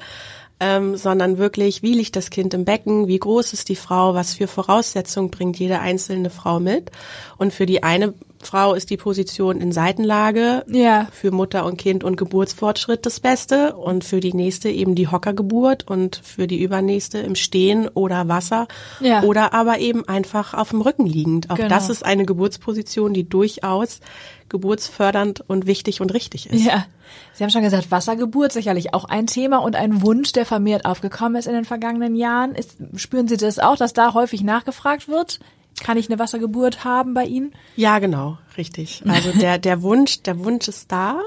Ähm, 0.59 0.97
sondern 0.97 1.37
wirklich, 1.37 1.81
wie 1.83 1.93
liegt 1.93 2.17
das 2.17 2.29
Kind 2.29 2.53
im 2.53 2.65
Becken, 2.65 3.07
wie 3.07 3.17
groß 3.17 3.53
ist 3.53 3.69
die 3.69 3.77
Frau, 3.77 4.15
was 4.15 4.33
für 4.33 4.47
Voraussetzungen 4.47 5.31
bringt 5.31 5.57
jede 5.57 5.79
einzelne 5.79 6.29
Frau 6.29 6.59
mit. 6.59 6.91
Und 7.37 7.53
für 7.53 7.65
die 7.65 7.83
eine 7.83 8.13
Frau 8.41 8.73
ist 8.73 8.89
die 8.89 8.97
Position 8.97 9.59
in 9.59 9.71
Seitenlage, 9.73 10.63
Ja. 10.67 11.07
für 11.11 11.29
Mutter 11.31 11.65
und 11.65 11.77
Kind 11.77 12.03
und 12.05 12.15
Geburtsfortschritt 12.15 13.05
das 13.05 13.19
Beste 13.19 13.75
und 13.75 14.03
für 14.05 14.21
die 14.21 14.33
nächste 14.33 14.69
eben 14.69 14.95
die 14.95 15.09
Hockergeburt 15.09 15.85
und 15.87 16.21
für 16.23 16.47
die 16.47 16.61
übernächste 16.63 17.17
im 17.19 17.35
Stehen 17.35 17.87
oder 17.89 18.27
Wasser 18.29 18.67
Ja. 19.01 19.23
oder 19.23 19.53
aber 19.53 19.79
eben 19.79 20.07
einfach 20.07 20.53
auf 20.53 20.69
dem 20.69 20.81
Rücken 20.81 21.05
liegend. 21.05 21.49
Auch 21.49 21.55
Genau. 21.57 21.67
das 21.69 21.89
ist 21.89 22.05
eine 22.05 22.25
Geburtsposition, 22.25 23.13
die 23.13 23.27
durchaus 23.27 23.99
geburtsfördernd 24.47 25.43
und 25.47 25.67
wichtig 25.67 26.01
und 26.01 26.13
richtig 26.13 26.49
ist. 26.49 26.63
Ja. 26.65 26.85
Sie 27.33 27.43
haben 27.43 27.49
schon 27.51 27.61
gesagt, 27.63 27.91
Wassergeburt 27.91 28.51
sicherlich 28.51 28.93
auch 28.93 29.05
ein 29.05 29.27
Thema 29.27 29.57
und 29.57 29.75
ein 29.75 30.01
Wunsch, 30.01 30.31
der 30.31 30.45
vermehrt 30.45 30.85
aufgekommen 30.85 31.35
ist 31.37 31.47
in 31.47 31.53
den 31.53 31.65
vergangenen 31.65 32.15
Jahren. 32.15 32.55
Ist, 32.55 32.77
spüren 32.95 33.27
Sie 33.27 33.37
das 33.37 33.59
auch, 33.59 33.75
dass 33.77 33.93
da 33.93 34.13
häufig 34.13 34.43
nachgefragt 34.43 35.07
wird? 35.07 35.39
Kann 35.83 35.97
ich 35.97 36.09
eine 36.09 36.19
Wassergeburt 36.19 36.83
haben 36.83 37.13
bei 37.13 37.25
Ihnen? 37.25 37.53
Ja, 37.75 37.99
genau, 37.99 38.37
richtig. 38.57 39.03
Also 39.07 39.31
der, 39.31 39.57
der 39.57 39.81
Wunsch, 39.81 40.21
der 40.23 40.43
Wunsch 40.43 40.67
ist 40.67 40.91
da 40.91 41.21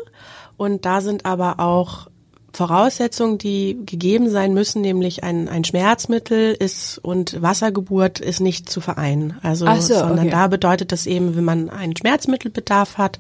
und 0.57 0.85
da 0.85 1.01
sind 1.01 1.25
aber 1.27 1.59
auch 1.61 2.09
Voraussetzungen, 2.53 3.39
die 3.39 3.79
gegeben 3.87 4.29
sein 4.29 4.53
müssen, 4.53 4.83
nämlich 4.83 5.25
ein, 5.25 5.49
ein 5.49 5.65
Schmerzmittel 5.65 6.53
ist 6.53 6.99
und 6.99 7.41
Wassergeburt 7.41 8.21
ist 8.21 8.41
nicht 8.41 8.69
zu 8.69 8.81
vereinen. 8.81 9.39
Also, 9.43 9.65
so, 9.81 9.95
sondern 9.95 10.27
okay. 10.27 10.31
da 10.31 10.49
bedeutet 10.49 10.93
das 10.93 11.07
eben, 11.07 11.35
wenn 11.35 11.45
man 11.45 11.71
einen 11.71 11.97
Schmerzmittelbedarf 11.97 12.99
hat, 12.99 13.19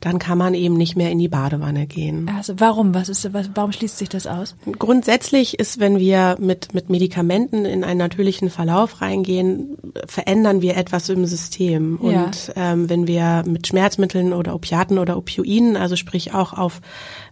dann 0.00 0.18
kann 0.18 0.38
man 0.38 0.54
eben 0.54 0.76
nicht 0.76 0.96
mehr 0.96 1.10
in 1.10 1.18
die 1.18 1.28
Badewanne 1.28 1.86
gehen. 1.86 2.30
Also 2.36 2.54
warum? 2.58 2.94
Was 2.94 3.08
ist, 3.08 3.32
was, 3.32 3.50
warum 3.54 3.72
schließt 3.72 3.98
sich 3.98 4.08
das 4.08 4.26
aus? 4.26 4.54
Grundsätzlich 4.78 5.58
ist, 5.58 5.80
wenn 5.80 5.98
wir 5.98 6.36
mit, 6.38 6.72
mit 6.72 6.88
Medikamenten 6.88 7.64
in 7.64 7.82
einen 7.82 7.98
natürlichen 7.98 8.48
Verlauf 8.48 9.00
reingehen, 9.00 9.76
verändern 10.06 10.62
wir 10.62 10.76
etwas 10.76 11.08
im 11.08 11.26
System. 11.26 11.98
Ja. 12.02 12.24
Und 12.24 12.52
ähm, 12.54 12.88
wenn 12.88 13.06
wir 13.06 13.42
mit 13.46 13.66
Schmerzmitteln 13.66 14.32
oder 14.32 14.54
Opiaten 14.54 14.98
oder 14.98 15.16
Opioiden, 15.16 15.76
also 15.76 15.96
sprich 15.96 16.32
auch 16.32 16.52
auf 16.52 16.80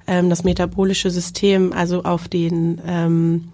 ähm, 0.06 0.28
das 0.28 0.42
metabolische 0.42 1.10
System, 1.10 1.72
also 1.72 2.02
auf 2.02 2.26
den, 2.26 2.80
ähm, 2.86 3.48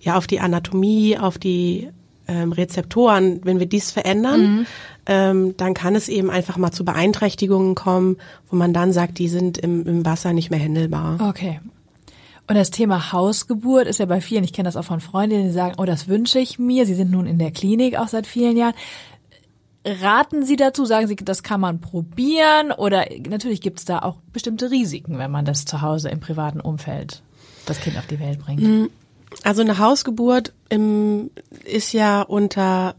ja, 0.00 0.16
auf 0.16 0.26
die 0.26 0.40
Anatomie, 0.40 1.16
auf 1.16 1.38
die 1.38 1.88
ähm, 2.28 2.52
Rezeptoren, 2.52 3.40
wenn 3.44 3.58
wir 3.58 3.66
dies 3.66 3.90
verändern, 3.90 4.66
ähm, 5.06 5.56
dann 5.56 5.74
kann 5.74 5.94
es 5.94 6.08
eben 6.08 6.30
einfach 6.30 6.56
mal 6.56 6.72
zu 6.72 6.84
Beeinträchtigungen 6.84 7.74
kommen, 7.74 8.16
wo 8.48 8.56
man 8.56 8.72
dann 8.72 8.92
sagt, 8.92 9.18
die 9.18 9.28
sind 9.28 9.58
im, 9.58 9.86
im 9.86 10.06
Wasser 10.06 10.32
nicht 10.32 10.50
mehr 10.50 10.60
händelbar. 10.60 11.18
Okay. 11.28 11.60
Und 12.48 12.56
das 12.56 12.70
Thema 12.70 13.12
Hausgeburt 13.12 13.86
ist 13.86 13.98
ja 13.98 14.06
bei 14.06 14.20
vielen, 14.20 14.44
ich 14.44 14.52
kenne 14.52 14.68
das 14.68 14.76
auch 14.76 14.84
von 14.84 15.00
Freundinnen, 15.00 15.46
die 15.46 15.52
sagen, 15.52 15.76
oh, 15.78 15.84
das 15.84 16.08
wünsche 16.08 16.38
ich 16.38 16.58
mir. 16.58 16.86
Sie 16.86 16.94
sind 16.94 17.10
nun 17.10 17.26
in 17.26 17.38
der 17.38 17.50
Klinik 17.50 17.96
auch 17.96 18.08
seit 18.08 18.26
vielen 18.26 18.56
Jahren. 18.56 18.74
Raten 19.84 20.44
Sie 20.44 20.56
dazu, 20.56 20.84
sagen 20.84 21.08
Sie, 21.08 21.16
das 21.16 21.42
kann 21.42 21.60
man 21.60 21.80
probieren 21.80 22.70
oder 22.70 23.06
natürlich 23.28 23.60
gibt 23.60 23.80
es 23.80 23.84
da 23.84 24.00
auch 24.00 24.16
bestimmte 24.32 24.70
Risiken, 24.70 25.18
wenn 25.18 25.30
man 25.30 25.44
das 25.44 25.64
zu 25.64 25.82
Hause 25.82 26.08
im 26.08 26.20
privaten 26.20 26.60
Umfeld 26.60 27.22
das 27.66 27.80
Kind 27.80 27.96
auf 27.96 28.06
die 28.06 28.20
Welt 28.20 28.38
bringt. 28.38 28.90
Also 29.42 29.62
eine 29.62 29.78
Hausgeburt 29.78 30.52
im, 30.68 31.30
ist 31.64 31.92
ja 31.92 32.22
unter, 32.22 32.94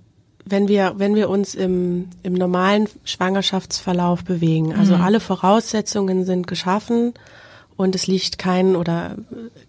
wenn 0.45 0.67
wir, 0.67 0.95
wenn 0.97 1.15
wir 1.15 1.29
uns 1.29 1.55
im, 1.55 2.09
im 2.21 2.33
normalen 2.33 2.87
Schwangerschaftsverlauf 3.05 4.23
bewegen. 4.23 4.73
Also 4.73 4.95
alle 4.95 5.19
Voraussetzungen 5.19 6.25
sind 6.25 6.47
geschaffen 6.47 7.13
und 7.77 7.95
es 7.95 8.07
liegt 8.07 8.37
kein 8.37 8.75
oder 8.75 9.15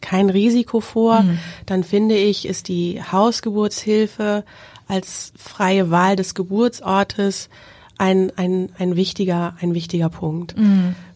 kein 0.00 0.30
Risiko 0.30 0.80
vor, 0.80 1.24
dann 1.66 1.84
finde 1.84 2.16
ich, 2.16 2.46
ist 2.46 2.68
die 2.68 3.00
Hausgeburtshilfe 3.02 4.44
als 4.88 5.32
freie 5.36 5.90
Wahl 5.90 6.16
des 6.16 6.34
Geburtsortes 6.34 7.48
ein, 7.96 8.32
ein, 8.36 8.70
ein 8.78 8.96
wichtiger, 8.96 9.56
ein 9.60 9.74
wichtiger 9.74 10.08
Punkt. 10.08 10.54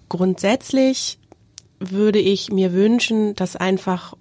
Grundsätzlich 0.09 1.19
würde 1.81 2.19
ich 2.19 2.51
mir 2.51 2.73
wünschen, 2.73 3.35
dass 3.35 3.57
einfach 3.57 4.15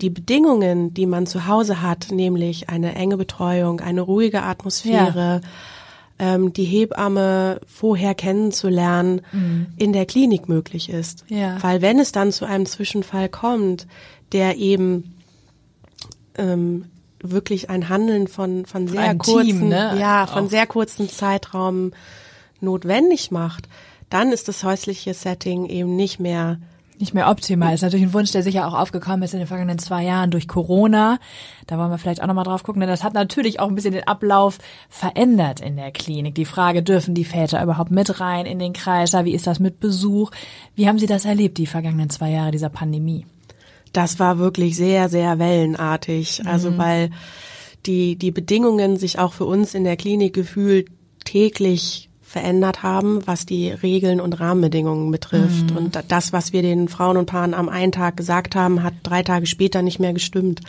die 0.00 0.10
Bedingungen, 0.10 0.94
die 0.94 1.06
man 1.06 1.26
zu 1.26 1.46
Hause 1.46 1.82
hat, 1.82 2.08
nämlich 2.10 2.68
eine 2.68 2.94
enge 2.94 3.16
Betreuung, 3.16 3.80
eine 3.80 4.00
ruhige 4.00 4.42
Atmosphäre, 4.42 5.40
ähm, 6.18 6.52
die 6.52 6.64
Hebamme 6.64 7.60
vorher 7.66 8.14
kennenzulernen, 8.14 9.22
in 9.76 9.92
der 9.92 10.06
Klinik 10.06 10.48
möglich 10.48 10.88
ist. 10.88 11.24
Ja. 11.28 11.62
Weil 11.62 11.82
wenn 11.82 11.98
es 11.98 12.12
dann 12.12 12.32
zu 12.32 12.44
einem 12.44 12.66
Zwischenfall 12.66 13.28
kommt, 13.28 13.86
der 14.32 14.56
eben 14.56 15.14
ähm, 16.36 16.86
wirklich 17.20 17.70
ein 17.70 17.88
Handeln 17.88 18.28
von 18.28 18.66
von 18.66 18.88
sehr 18.88 19.14
kurzen, 19.16 19.44
Team, 19.44 19.68
ne? 19.68 19.96
ja, 19.98 20.26
von 20.26 20.46
Auch. 20.46 20.50
sehr 20.50 20.66
kurzen 20.66 21.08
Zeitraum 21.08 21.92
notwendig 22.60 23.30
macht, 23.30 23.68
dann 24.10 24.32
ist 24.32 24.48
das 24.48 24.64
häusliche 24.64 25.14
Setting 25.14 25.66
eben 25.66 25.96
nicht 25.96 26.20
mehr 26.20 26.58
nicht 27.00 27.14
mehr 27.14 27.28
optimal. 27.28 27.74
Ist 27.74 27.82
natürlich 27.82 28.06
ein 28.06 28.14
Wunsch, 28.14 28.32
der 28.32 28.42
sicher 28.42 28.66
auch 28.66 28.74
aufgekommen 28.74 29.22
ist 29.22 29.32
in 29.32 29.38
den 29.38 29.46
vergangenen 29.46 29.78
zwei 29.78 30.04
Jahren 30.04 30.30
durch 30.30 30.48
Corona. 30.48 31.18
Da 31.66 31.78
wollen 31.78 31.90
wir 31.90 31.98
vielleicht 31.98 32.22
auch 32.22 32.26
nochmal 32.26 32.44
drauf 32.44 32.62
gucken, 32.62 32.80
denn 32.80 32.88
das 32.88 33.04
hat 33.04 33.14
natürlich 33.14 33.60
auch 33.60 33.68
ein 33.68 33.74
bisschen 33.74 33.92
den 33.92 34.06
Ablauf 34.06 34.58
verändert 34.88 35.60
in 35.60 35.76
der 35.76 35.90
Klinik. 35.90 36.34
Die 36.34 36.44
Frage, 36.44 36.82
dürfen 36.82 37.14
die 37.14 37.24
Väter 37.24 37.62
überhaupt 37.62 37.90
mit 37.90 38.20
rein 38.20 38.46
in 38.46 38.58
den 38.58 38.72
Kreiser? 38.72 39.24
Wie 39.24 39.34
ist 39.34 39.46
das 39.46 39.60
mit 39.60 39.80
Besuch? 39.80 40.30
Wie 40.74 40.88
haben 40.88 40.98
Sie 40.98 41.06
das 41.06 41.24
erlebt, 41.24 41.58
die 41.58 41.66
vergangenen 41.66 42.10
zwei 42.10 42.30
Jahre 42.30 42.50
dieser 42.50 42.70
Pandemie? 42.70 43.26
Das 43.92 44.18
war 44.18 44.38
wirklich 44.38 44.76
sehr, 44.76 45.08
sehr 45.08 45.38
wellenartig. 45.38 46.42
Also 46.46 46.76
weil 46.78 47.10
die, 47.86 48.16
die 48.16 48.30
Bedingungen 48.30 48.96
sich 48.96 49.18
auch 49.18 49.32
für 49.32 49.44
uns 49.44 49.74
in 49.74 49.84
der 49.84 49.96
Klinik 49.96 50.34
gefühlt 50.34 50.88
täglich 51.24 52.07
verändert 52.28 52.82
haben, 52.82 53.26
was 53.26 53.46
die 53.46 53.70
Regeln 53.70 54.20
und 54.20 54.38
Rahmenbedingungen 54.38 55.10
betrifft. 55.10 55.72
Und 55.74 55.96
da- 55.96 56.02
das, 56.06 56.32
was 56.32 56.52
wir 56.52 56.60
den 56.62 56.88
Frauen 56.88 57.16
und 57.16 57.26
Paaren 57.26 57.54
am 57.54 57.68
einen 57.70 57.90
Tag 57.90 58.16
gesagt 58.18 58.54
haben, 58.54 58.82
hat 58.82 58.92
drei 59.02 59.22
Tage 59.22 59.46
später 59.46 59.80
nicht 59.80 59.98
mehr 59.98 60.12
gestimmt. 60.12 60.60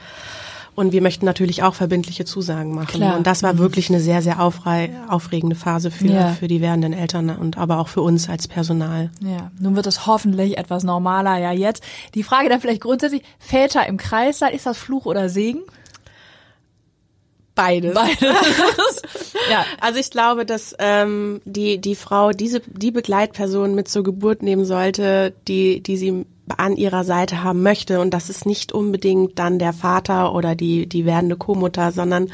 Und 0.75 0.93
wir 0.93 1.01
möchten 1.01 1.25
natürlich 1.25 1.61
auch 1.63 1.73
verbindliche 1.75 2.23
Zusagen 2.23 2.73
machen. 2.73 2.87
Klar. 3.01 3.17
Und 3.17 3.27
das 3.27 3.43
war 3.43 3.57
wirklich 3.57 3.89
eine 3.89 3.99
sehr, 3.99 4.21
sehr 4.21 4.39
aufregende 4.41 5.57
Phase 5.57 5.91
für, 5.91 6.07
Ja. 6.07 6.29
für 6.29 6.47
die 6.47 6.61
werdenden 6.61 6.93
Eltern 6.93 7.29
und 7.31 7.57
aber 7.57 7.79
auch 7.79 7.89
für 7.89 8.01
uns 8.01 8.29
als 8.29 8.47
Personal. 8.47 9.09
Ja, 9.21 9.51
nun 9.59 9.75
wird 9.75 9.87
es 9.87 10.07
hoffentlich 10.07 10.57
etwas 10.57 10.83
normaler 10.83 11.37
ja 11.37 11.51
jetzt. 11.51 11.83
Die 12.15 12.23
Frage 12.23 12.47
dann 12.47 12.61
vielleicht 12.61 12.81
grundsätzlich, 12.81 13.23
Väter 13.39 13.85
im 13.87 13.97
Kreissaal, 13.97 14.53
ist 14.53 14.65
das 14.65 14.77
Fluch 14.77 15.05
oder 15.05 15.27
Segen? 15.27 15.59
Beides. 17.59 17.93
Beides. 17.93 18.21
ja, 19.51 19.65
Also 19.81 19.99
ich 19.99 20.11
glaube, 20.11 20.45
dass 20.45 20.73
ähm, 20.79 21.41
die 21.43 21.79
die 21.79 21.95
Frau 21.95 22.31
diese 22.31 22.61
die 22.61 22.91
Begleitperson 22.91 23.75
mit 23.75 23.89
zur 23.89 24.03
Geburt 24.03 24.41
nehmen 24.43 24.63
sollte, 24.63 25.33
die 25.47 25.81
die 25.81 25.97
sie 25.97 26.25
an 26.57 26.77
ihrer 26.77 27.03
Seite 27.03 27.43
haben 27.43 27.61
möchte 27.61 27.99
und 27.99 28.11
das 28.13 28.29
ist 28.29 28.45
nicht 28.45 28.71
unbedingt 28.71 29.37
dann 29.37 29.59
der 29.59 29.73
Vater 29.73 30.33
oder 30.33 30.55
die 30.55 30.87
die 30.87 31.05
werdende 31.05 31.35
Co-Mutter, 31.35 31.91
sondern 31.91 32.31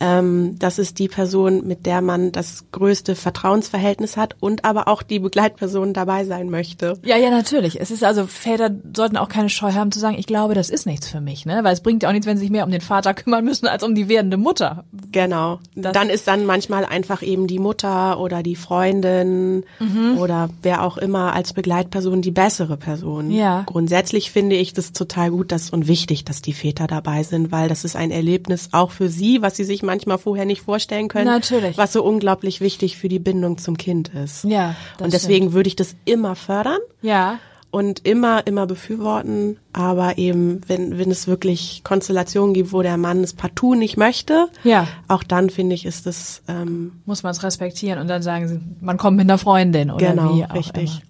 ähm, 0.00 0.56
das 0.58 0.78
ist 0.78 0.98
die 0.98 1.08
Person, 1.08 1.66
mit 1.66 1.86
der 1.86 2.00
man 2.02 2.32
das 2.32 2.64
größte 2.72 3.14
Vertrauensverhältnis 3.14 4.16
hat 4.16 4.36
und 4.40 4.64
aber 4.64 4.88
auch 4.88 5.02
die 5.02 5.18
Begleitperson 5.18 5.92
dabei 5.94 6.24
sein 6.24 6.50
möchte. 6.50 6.98
Ja, 7.04 7.16
ja, 7.16 7.30
natürlich. 7.30 7.80
Es 7.80 7.90
ist 7.90 8.04
also, 8.04 8.26
Väter 8.26 8.70
sollten 8.94 9.16
auch 9.16 9.28
keine 9.28 9.48
Scheu 9.48 9.72
haben 9.72 9.92
zu 9.92 9.98
sagen, 9.98 10.16
ich 10.18 10.26
glaube, 10.26 10.54
das 10.54 10.68
ist 10.70 10.86
nichts 10.86 11.08
für 11.08 11.20
mich, 11.20 11.46
ne? 11.46 11.60
Weil 11.64 11.72
es 11.72 11.80
bringt 11.80 12.02
ja 12.02 12.08
auch 12.08 12.12
nichts, 12.12 12.26
wenn 12.26 12.36
sie 12.36 12.42
sich 12.42 12.50
mehr 12.50 12.64
um 12.64 12.70
den 12.70 12.80
Vater 12.80 13.14
kümmern 13.14 13.44
müssen, 13.44 13.66
als 13.66 13.82
um 13.82 13.94
die 13.94 14.08
werdende 14.08 14.36
Mutter. 14.36 14.84
Genau. 15.12 15.60
Das- 15.74 15.92
dann 15.92 16.10
ist 16.10 16.26
dann 16.28 16.44
manchmal 16.46 16.84
einfach 16.84 17.22
eben 17.22 17.46
die 17.46 17.58
Mutter 17.58 18.20
oder 18.20 18.42
die 18.42 18.56
Freundin 18.56 19.64
Mhm. 19.80 20.18
oder 20.18 20.48
wer 20.62 20.82
auch 20.82 20.96
immer 20.96 21.32
als 21.32 21.52
Begleitperson 21.52 22.22
die 22.22 22.30
bessere 22.30 22.76
Person. 22.76 23.30
Ja. 23.30 23.62
Grundsätzlich 23.66 24.30
finde 24.30 24.56
ich 24.56 24.72
das 24.72 24.92
total 24.92 25.30
gut 25.30 25.52
dass, 25.52 25.70
und 25.70 25.86
wichtig, 25.88 26.24
dass 26.24 26.42
die 26.42 26.52
Väter 26.52 26.86
dabei 26.86 27.22
sind, 27.22 27.50
weil 27.52 27.68
das 27.68 27.84
ist 27.84 27.96
ein 27.96 28.10
Erlebnis 28.10 28.68
auch 28.72 28.90
für 28.90 29.08
sie, 29.08 29.42
was 29.42 29.56
sie 29.56 29.64
sich 29.64 29.82
manchmal 29.86 30.18
vorher 30.18 30.44
nicht 30.44 30.60
vorstellen 30.62 31.08
können. 31.08 31.26
Natürlich. 31.26 31.78
Was 31.78 31.92
so 31.94 32.02
unglaublich 32.04 32.60
wichtig 32.60 32.98
für 32.98 33.08
die 33.08 33.18
Bindung 33.18 33.56
zum 33.58 33.76
Kind 33.78 34.10
ist. 34.10 34.44
Ja, 34.44 34.74
das 34.98 35.04
Und 35.06 35.12
deswegen 35.14 35.52
würde 35.54 35.68
ich 35.68 35.76
das 35.76 35.94
immer 36.04 36.36
fördern 36.36 36.78
Ja. 37.00 37.38
und 37.70 38.06
immer, 38.06 38.46
immer 38.46 38.66
befürworten. 38.66 39.58
Aber 39.72 40.18
eben, 40.18 40.60
wenn, 40.66 40.98
wenn 40.98 41.10
es 41.10 41.26
wirklich 41.26 41.82
Konstellationen 41.84 42.52
gibt, 42.54 42.72
wo 42.72 42.82
der 42.82 42.96
Mann 42.96 43.22
es 43.22 43.32
partout 43.32 43.74
nicht 43.74 43.96
möchte, 43.96 44.48
Ja. 44.64 44.86
auch 45.08 45.22
dann 45.22 45.48
finde 45.50 45.74
ich, 45.74 45.86
ist 45.86 46.06
es 46.06 46.42
ähm, 46.48 46.92
Muss 47.06 47.22
man 47.22 47.32
es 47.32 47.42
respektieren 47.42 47.98
und 48.00 48.08
dann 48.08 48.22
sagen 48.22 48.48
sie, 48.48 48.60
man 48.80 48.96
kommt 48.98 49.16
mit 49.16 49.24
einer 49.26 49.38
Freundin 49.38 49.90
oder 49.90 50.08
genau 50.12 50.36
wie 50.36 50.44
auch 50.44 50.54
richtig. 50.54 50.90
Immer. 50.90 51.00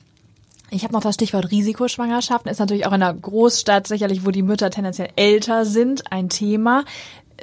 Ich 0.68 0.82
habe 0.82 0.92
noch 0.94 1.00
das 1.02 1.14
Stichwort 1.14 1.52
Risikoschwangerschaften. 1.52 2.50
Ist 2.50 2.58
natürlich 2.58 2.86
auch 2.86 2.92
in 2.92 3.00
einer 3.00 3.14
Großstadt 3.14 3.86
sicherlich, 3.86 4.26
wo 4.26 4.32
die 4.32 4.42
Mütter 4.42 4.68
tendenziell 4.68 5.10
älter 5.14 5.64
sind, 5.64 6.10
ein 6.10 6.28
Thema. 6.28 6.82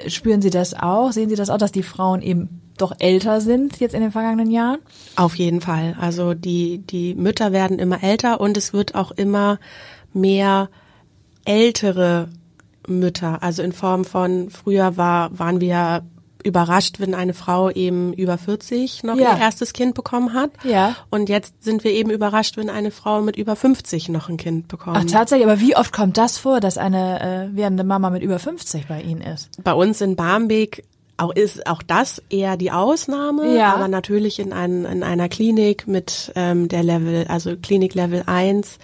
Spüren 0.08 0.42
Sie 0.42 0.50
das 0.50 0.74
auch? 0.74 1.12
Sehen 1.12 1.30
Sie 1.30 1.36
das 1.36 1.50
auch, 1.50 1.58
dass 1.58 1.72
die 1.72 1.84
Frauen 1.84 2.22
eben 2.22 2.62
doch 2.78 2.94
älter 3.00 3.42
sind 3.42 3.80
jetzt 3.80 3.94
in 3.94 4.02
den 4.02 4.12
vergangenen 4.12 4.50
Jahren? 4.50 4.80
Auf 5.16 5.36
jeden 5.36 5.62
Fall. 5.62 5.96
Also 6.00 6.34
die, 6.34 6.80
die 6.80 7.14
Mütter 7.14 7.52
werden 7.52 7.80
immer 7.80 8.04
älter 8.04 8.42
und 8.42 8.58
es 8.58 8.74
wird 8.74 8.96
auch 8.96 9.12
immer 9.12 9.60
mehr 10.14 10.70
ältere 11.46 12.30
Mütter. 12.88 13.44
Also 13.44 13.62
in 13.62 13.74
Form 13.74 14.06
von, 14.06 14.50
früher 14.50 14.98
war, 14.98 15.38
waren 15.38 15.62
wir 15.62 16.04
überrascht, 16.44 17.00
wenn 17.00 17.16
eine 17.16 17.34
Frau 17.34 17.70
eben 17.70 18.14
über 18.14 18.38
40 18.38 19.04
noch 19.04 19.16
Ja. 19.16 19.34
ihr 19.36 19.42
erstes 19.42 19.74
Kind 19.74 19.96
bekommen 19.96 20.34
hat. 20.34 20.52
Ja. 20.64 20.96
Und 21.10 21.30
jetzt 21.30 21.64
sind 21.64 21.84
wir 21.84 21.92
eben 21.92 22.10
überrascht, 22.10 22.58
wenn 22.58 22.70
eine 22.70 22.92
Frau 22.92 23.22
mit 23.22 23.36
über 23.36 23.56
50 23.56 24.10
noch 24.10 24.30
ein 24.30 24.38
Kind 24.38 24.68
bekommt. 24.68 24.98
Ach, 25.00 25.06
tatsächlich. 25.06 25.48
Aber 25.48 25.60
wie 25.60 25.76
oft 25.76 25.94
kommt 25.94 26.18
das 26.18 26.38
vor, 26.38 26.60
dass 26.60 26.78
eine 26.78 27.50
äh, 27.54 27.56
werdende 27.58 27.84
Mama 27.84 28.10
mit 28.10 28.22
über 28.24 28.40
50 28.40 28.88
bei 28.88 29.02
Ihnen 29.02 29.22
ist? 29.22 29.50
Bei 29.64 29.74
uns 29.74 30.02
in 30.02 30.16
Barmbek 30.16 30.84
auch 31.16 31.34
ist 31.36 31.68
auch 31.68 31.84
das 31.84 32.22
eher 32.30 32.58
die 32.58 32.72
Ausnahme, 32.72 33.56
Ja. 33.56 33.74
aber 33.76 33.88
natürlich 33.88 34.40
in, 34.40 34.52
ein, 34.52 34.84
in 34.86 35.04
einer 35.04 35.30
Klinik 35.30 35.88
mit 35.88 36.32
ähm, 36.36 36.68
der 36.70 36.82
Level, 36.84 37.26
also 37.28 37.56
Klinik 37.56 37.94
Level 37.94 38.24
1 38.26 38.80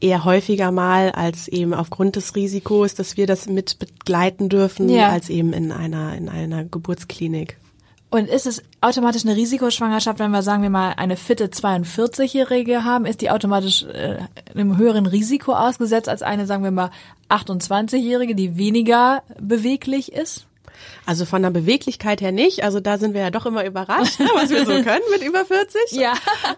eher 0.00 0.24
häufiger 0.24 0.70
mal 0.70 1.10
als 1.10 1.48
eben 1.48 1.74
aufgrund 1.74 2.16
des 2.16 2.34
Risikos, 2.34 2.94
dass 2.94 3.16
wir 3.16 3.26
das 3.26 3.46
mit 3.46 3.78
begleiten 3.78 4.48
dürfen, 4.48 4.88
Ja. 4.88 5.08
als 5.08 5.28
eben 5.28 5.52
in 5.52 5.72
einer 5.72 6.14
in 6.16 6.28
einer 6.28 6.64
Geburtsklinik. 6.64 7.56
Und 8.10 8.26
ist 8.26 8.46
es 8.46 8.62
automatisch 8.80 9.24
eine 9.26 9.36
Risikoschwangerschaft, 9.36 10.18
wenn 10.18 10.30
wir 10.30 10.42
sagen 10.42 10.62
wir 10.62 10.70
mal 10.70 10.94
eine 10.96 11.16
fitte 11.16 11.48
42-Jährige 11.48 12.84
haben, 12.84 13.04
ist 13.04 13.20
die 13.20 13.30
automatisch 13.30 13.82
äh, 13.84 14.16
einem 14.54 14.78
höheren 14.78 15.04
Risiko 15.04 15.52
ausgesetzt 15.52 16.08
als 16.08 16.22
eine, 16.22 16.46
sagen 16.46 16.64
wir 16.64 16.70
mal, 16.70 16.90
28-Jährige, 17.28 18.34
die 18.34 18.56
weniger 18.56 19.22
beweglich 19.38 20.12
ist? 20.12 20.46
Also 21.06 21.24
von 21.24 21.42
der 21.42 21.50
Beweglichkeit 21.50 22.20
her 22.20 22.32
nicht, 22.32 22.62
also 22.64 22.80
da 22.80 22.98
sind 22.98 23.14
wir 23.14 23.20
ja 23.22 23.30
doch 23.30 23.46
immer 23.46 23.64
überrascht, 23.64 24.18
was 24.34 24.50
wir 24.50 24.60
so 24.66 24.72
können 24.82 25.04
mit 25.12 25.22
über 25.22 25.44
40. 25.44 25.92
Ja. 25.92 26.12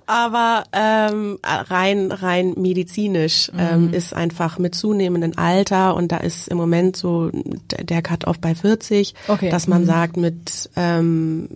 Aber 0.06 0.64
ähm, 0.72 1.38
rein 1.44 2.12
rein 2.12 2.54
medizinisch 2.56 3.50
Mhm. 3.52 3.59
ähm, 3.61 3.92
ist 3.92 4.14
einfach 4.14 4.59
mit 4.59 4.74
zunehmendem 4.74 5.33
Alter 5.37 5.94
und 5.94 6.12
da 6.12 6.18
ist 6.18 6.48
im 6.48 6.56
Moment 6.56 6.96
so 6.96 7.30
der 7.33 8.02
Cut-off 8.02 8.38
bei 8.40 8.54
40, 8.54 9.14
Okay. 9.28 9.50
dass 9.50 9.66
Mhm. 9.66 9.70
man 9.74 9.87
sagt, 9.87 10.16
mit 10.16 10.68
ähm, 10.76 11.48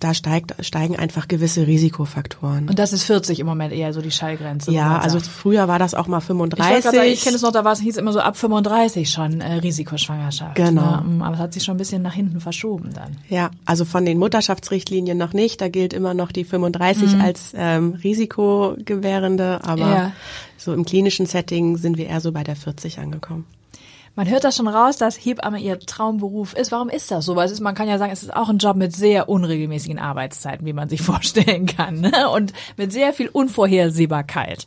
da 0.00 0.14
steigt 0.14 0.54
steigen 0.64 0.96
einfach 0.96 1.28
gewisse 1.28 1.66
Risikofaktoren. 1.66 2.68
Und 2.68 2.78
das 2.78 2.92
ist 2.92 3.04
40 3.04 3.40
im 3.40 3.46
Moment 3.46 3.72
eher 3.72 3.92
so 3.92 4.00
die 4.00 4.10
Schallgrenze. 4.10 4.70
ja, 4.72 4.98
also 4.98 5.18
sagt. 5.18 5.30
früher 5.30 5.68
war 5.68 5.78
das 5.78 5.94
auch 5.94 6.06
mal 6.06 6.18
ich, 6.20 6.28
wollte 6.28 6.56
35. 6.56 6.82
grad 6.82 6.94
sagen, 6.94 7.08
ich 7.08 7.22
kenne 7.22 7.36
es 7.36 7.42
noch, 7.42 7.52
da 7.52 7.64
war 7.64 7.72
es 7.72 7.80
hieß 7.80 7.96
immer 7.96 8.12
so 8.12 8.20
ab 8.20 8.36
35 8.36 9.10
schon 9.10 9.40
äh, 9.40 9.54
Risikoschwangerschaft. 9.54 10.54
Genau. 10.56 11.00
Ne? 11.02 11.24
Aber 11.24 11.34
es 11.34 11.40
hat 11.40 11.52
sich 11.54 11.62
schon 11.64 11.74
ein 11.74 11.78
bisschen 11.78 12.02
nach 12.10 12.16
hinten 12.16 12.40
verschoben 12.40 12.90
dann. 12.92 13.16
Ja, 13.28 13.50
also 13.64 13.84
von 13.84 14.04
den 14.04 14.18
Mutterschaftsrichtlinien 14.18 15.16
noch 15.16 15.32
nicht. 15.32 15.60
Da 15.60 15.68
gilt 15.68 15.92
immer 15.92 16.12
noch 16.12 16.32
die 16.32 16.42
35 16.42 17.20
als 17.20 17.52
ähm, 17.56 17.92
Risikogewährende, 18.02 19.60
aber 19.62 19.88
Ja. 19.90 20.12
so 20.56 20.72
im 20.74 20.84
klinischen 20.84 21.26
Setting 21.26 21.76
sind 21.76 21.96
wir 21.98 22.08
eher 22.08 22.20
so 22.20 22.32
bei 22.32 22.42
der 22.42 22.56
40 22.56 22.98
angekommen. 22.98 23.46
Man 24.16 24.28
hört 24.28 24.42
das 24.42 24.56
schon 24.56 24.66
raus, 24.66 24.96
dass 24.96 25.16
Hebamme 25.16 25.60
ihr 25.60 25.78
Traumberuf 25.78 26.54
ist. 26.54 26.72
Warum 26.72 26.88
ist 26.88 27.12
das 27.12 27.24
so? 27.24 27.36
Weil 27.36 27.46
es 27.46 27.52
ist, 27.52 27.60
man 27.60 27.76
kann 27.76 27.88
ja 27.88 27.96
sagen, 27.96 28.10
es 28.12 28.24
ist 28.24 28.34
auch 28.34 28.48
ein 28.48 28.58
Job 28.58 28.76
mit 28.76 28.94
sehr 28.94 29.28
unregelmäßigen 29.28 30.00
Arbeitszeiten, 30.00 30.66
wie 30.66 30.72
man 30.72 30.88
sich 30.88 31.00
vorstellen 31.10 31.66
kann. 31.66 32.00
Ne? 32.00 32.28
Und 32.34 32.52
mit 32.76 32.92
sehr 32.92 33.12
viel 33.12 33.28
Unvorhersehbarkeit. 33.28 34.66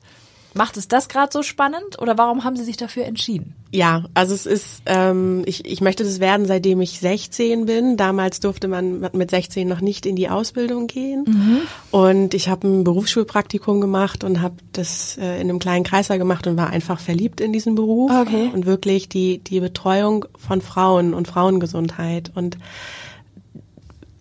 Macht 0.56 0.78
es 0.78 0.88
das 0.88 1.10
gerade 1.10 1.32
so 1.32 1.42
spannend 1.42 2.00
oder 2.00 2.18
warum 2.18 2.44
haben 2.44 2.56
Sie 2.56 2.64
sich 2.64 2.78
dafür 2.78 3.06
entschieden? 3.06 3.56
Ja, 3.72 4.04
also 4.14 4.36
es 4.36 4.46
ist, 4.46 4.84
ähm, 4.86 5.42
ich, 5.48 5.66
ich 5.66 5.82
möchte 5.82 6.04
das 6.04 6.20
werden, 6.20 6.46
seitdem 6.46 6.80
ich 6.80 7.00
16 7.00 7.66
bin. 7.66 7.98
Damals 7.98 8.40
durfte 8.40 8.68
man 8.68 9.10
mit 9.14 9.32
16 9.32 9.68
noch 9.68 9.82
nicht 9.82 10.06
in 10.06 10.16
die 10.16 10.30
Ausbildung 10.30 10.86
gehen. 10.86 11.26
Mhm. 11.28 11.62
Und 11.90 12.34
ich 12.36 12.50
habe 12.50 12.68
ein 12.68 12.84
Berufsschulpraktikum 12.84 13.82
gemacht 13.82 14.24
und 14.24 14.42
habe 14.42 14.56
das 14.74 15.18
äh, 15.18 15.42
in 15.42 15.50
einem 15.50 15.58
kleinen 15.58 15.84
Kreiser 15.84 16.20
gemacht 16.20 16.46
und 16.46 16.56
war 16.56 16.70
einfach 16.70 17.00
verliebt 17.00 17.42
in 17.42 17.52
diesen 17.52 17.74
Beruf. 17.74 18.12
Okay. 18.12 18.52
Und 18.54 18.68
wirklich 18.68 19.10
die, 19.10 19.40
die 19.40 19.60
Betreuung 19.60 20.26
von 20.38 20.62
Frauen 20.62 21.16
und 21.16 21.28
Frauengesundheit 21.28 22.32
und 22.36 22.60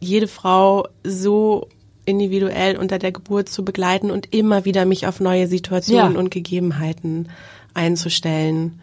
jede 0.01 0.29
Frau 0.29 0.89
so 1.05 1.69
individuell 2.05 2.77
unter 2.77 2.99
der 2.99 3.13
Geburt 3.13 3.49
zu 3.49 3.65
begleiten 3.65 4.11
und 4.11 4.35
immer 4.35 4.65
wieder 4.65 4.85
mich 4.87 5.07
auf 5.07 5.21
neue 5.21 5.47
Situationen 5.47 6.15
Ja. 6.15 6.19
und 6.19 6.31
Gegebenheiten 6.31 7.29
einzustellen 7.75 8.81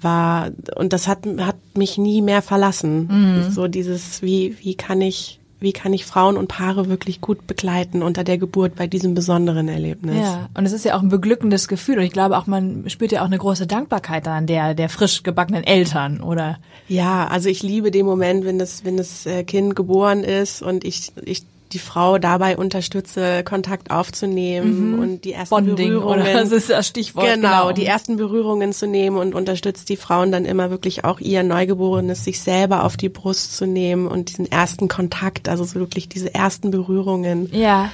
war 0.00 0.50
und 0.76 0.92
das 0.92 1.08
hat 1.08 1.20
hat 1.38 1.56
mich 1.74 1.96
nie 1.98 2.20
mehr 2.22 2.42
verlassen. 2.42 3.48
So 3.50 3.66
dieses 3.66 4.20
wie 4.22 4.56
wie 4.60 4.74
kann 4.74 5.00
ich 5.00 5.40
wie 5.58 5.72
kann 5.72 5.94
ich 5.94 6.04
Frauen 6.04 6.36
und 6.36 6.48
Paare 6.48 6.90
wirklich 6.90 7.22
gut 7.22 7.46
begleiten 7.46 8.02
unter 8.02 8.24
der 8.24 8.36
Geburt 8.36 8.76
bei 8.76 8.86
diesem 8.86 9.14
besonderen 9.14 9.68
Erlebnis. 9.68 10.16
Ja, 10.20 10.50
und 10.52 10.66
es 10.66 10.72
ist 10.72 10.84
ja 10.84 10.94
auch 10.96 11.00
ein 11.02 11.08
beglückendes 11.08 11.66
Gefühl 11.66 11.96
und 11.96 12.04
ich 12.04 12.12
glaube 12.12 12.36
auch, 12.36 12.46
man 12.46 12.84
spürt 12.90 13.10
ja 13.10 13.22
auch 13.22 13.26
eine 13.26 13.38
große 13.38 13.66
Dankbarkeit 13.66 14.28
an 14.28 14.46
der, 14.46 14.74
der 14.74 14.90
frisch 14.90 15.22
gebackenen 15.22 15.64
Eltern, 15.64 16.20
oder? 16.20 16.58
Ja, 16.88 17.26
also 17.28 17.48
ich 17.48 17.62
liebe 17.62 17.90
den 17.90 18.04
Moment, 18.04 18.44
wenn 18.44 18.58
das, 18.58 18.84
wenn 18.84 18.98
das 18.98 19.24
äh, 19.24 19.44
Kind 19.44 19.74
geboren 19.74 20.24
ist 20.24 20.60
und 20.60 20.84
ich, 20.84 21.12
ich 21.24 21.44
die 21.72 21.78
Frau 21.78 22.18
dabei 22.18 22.56
unterstütze, 22.56 23.42
Kontakt 23.44 23.90
aufzunehmen 23.90 24.94
und 24.94 25.24
die 25.24 25.32
ersten 25.32 25.54
Mhm. 25.54 25.66
Bonding, 25.66 25.88
Berührungen. 25.90 26.20
oder? 26.22 26.32
Das 26.42 26.52
ist 26.52 26.70
das 26.70 26.86
Stichwort, 26.86 27.26
Genau, 27.26 27.62
genau. 27.64 27.72
die 27.72 27.84
ersten 27.86 28.16
Berührungen 28.16 28.72
zu 28.72 28.86
nehmen 28.86 29.16
und 29.16 29.34
unterstützt 29.34 29.88
die 29.88 29.96
Frauen 29.96 30.30
dann 30.32 30.44
immer 30.44 30.70
wirklich 30.70 31.04
auch 31.04 31.20
ihr 31.20 31.42
Neugeborenes, 31.42 32.24
sich 32.24 32.40
selber 32.40 32.84
auf 32.84 32.96
die 32.96 33.08
Brust 33.08 33.56
zu 33.56 33.66
nehmen 33.66 34.06
und 34.06 34.28
diesen 34.28 34.50
ersten 34.50 34.88
Kontakt, 34.88 35.48
also 35.48 35.64
so 35.64 35.74
wirklich 35.80 36.08
diese 36.08 36.34
ersten 36.34 36.70
Berührungen 36.70 37.48
Ja. 37.52 37.90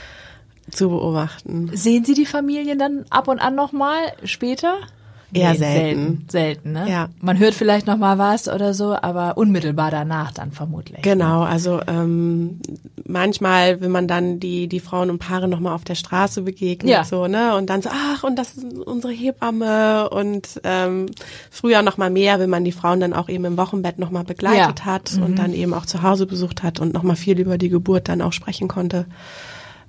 zu 0.71 0.89
beobachten. 0.91 1.71
Sehen 1.75 2.05
Sie 2.05 2.15
die 2.15 2.27
Familien 2.27 2.79
dann 2.79 3.05
ab 3.11 3.29
und 3.29 3.39
an 3.41 3.55
nochmal 3.55 3.99
später? 4.25 4.75
Eher 5.35 5.53
Nee, 5.53 5.57
selten. 5.59 5.99
Selten, 5.99 6.29
selten, 6.29 6.73
ne? 6.73 6.91
Ja. 6.91 7.09
Man 7.21 7.39
hört 7.39 7.55
vielleicht 7.55 7.87
noch 7.87 7.97
mal 7.97 8.19
was 8.19 8.49
oder 8.49 8.75
so, 8.75 8.95
aber 8.95 9.39
unmittelbar 9.39 9.91
danach 9.91 10.31
dann 10.33 10.53
vermutlich. 10.53 11.01
Genau, 11.03 11.43
also 11.43 11.81
ähm, 11.87 12.61
manchmal, 13.07 13.81
wenn 13.81 13.91
man 13.91 14.07
dann 14.09 14.41
die 14.41 14.69
die 14.69 14.81
Frauen 14.81 15.09
und 15.11 15.19
Paare 15.21 15.49
noch 15.49 15.61
mal 15.61 15.75
auf 15.75 15.85
der 15.85 15.95
Straße 15.95 16.43
begegnet, 16.43 16.91
Ja. 16.93 17.05
so 17.05 17.27
ne, 17.29 17.57
und 17.57 17.71
dann 17.71 17.81
so, 17.81 17.89
ach 17.93 18.25
und 18.25 18.37
das 18.37 18.57
ist 18.59 18.65
unsere 18.79 19.13
Hebamme 19.13 20.11
und 20.11 20.61
ähm, 20.65 21.07
früher 21.51 21.81
noch 21.83 21.97
mal 21.97 22.11
mehr, 22.11 22.39
wenn 22.39 22.51
man 22.51 22.65
die 22.65 22.73
Frauen 22.73 23.01
dann 23.01 23.15
auch 23.15 23.29
eben 23.31 23.45
im 23.47 23.57
Wochenbett 23.57 23.99
noch 23.99 24.11
mal 24.11 24.25
begleitet 24.25 24.81
Ja. 24.81 24.85
hat 24.85 25.19
und 25.25 25.39
dann 25.39 25.55
eben 25.55 25.73
auch 25.73 25.87
zu 25.87 26.03
Hause 26.03 26.27
besucht 26.27 26.63
hat 26.63 26.79
und 26.81 26.93
noch 26.93 27.03
mal 27.05 27.17
viel 27.17 27.39
über 27.41 27.57
die 27.57 27.71
Geburt 27.71 28.09
dann 28.09 28.21
auch 28.21 28.33
sprechen 28.33 28.69
konnte 28.69 29.07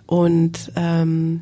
und 0.06 0.72
ähm, 0.76 1.42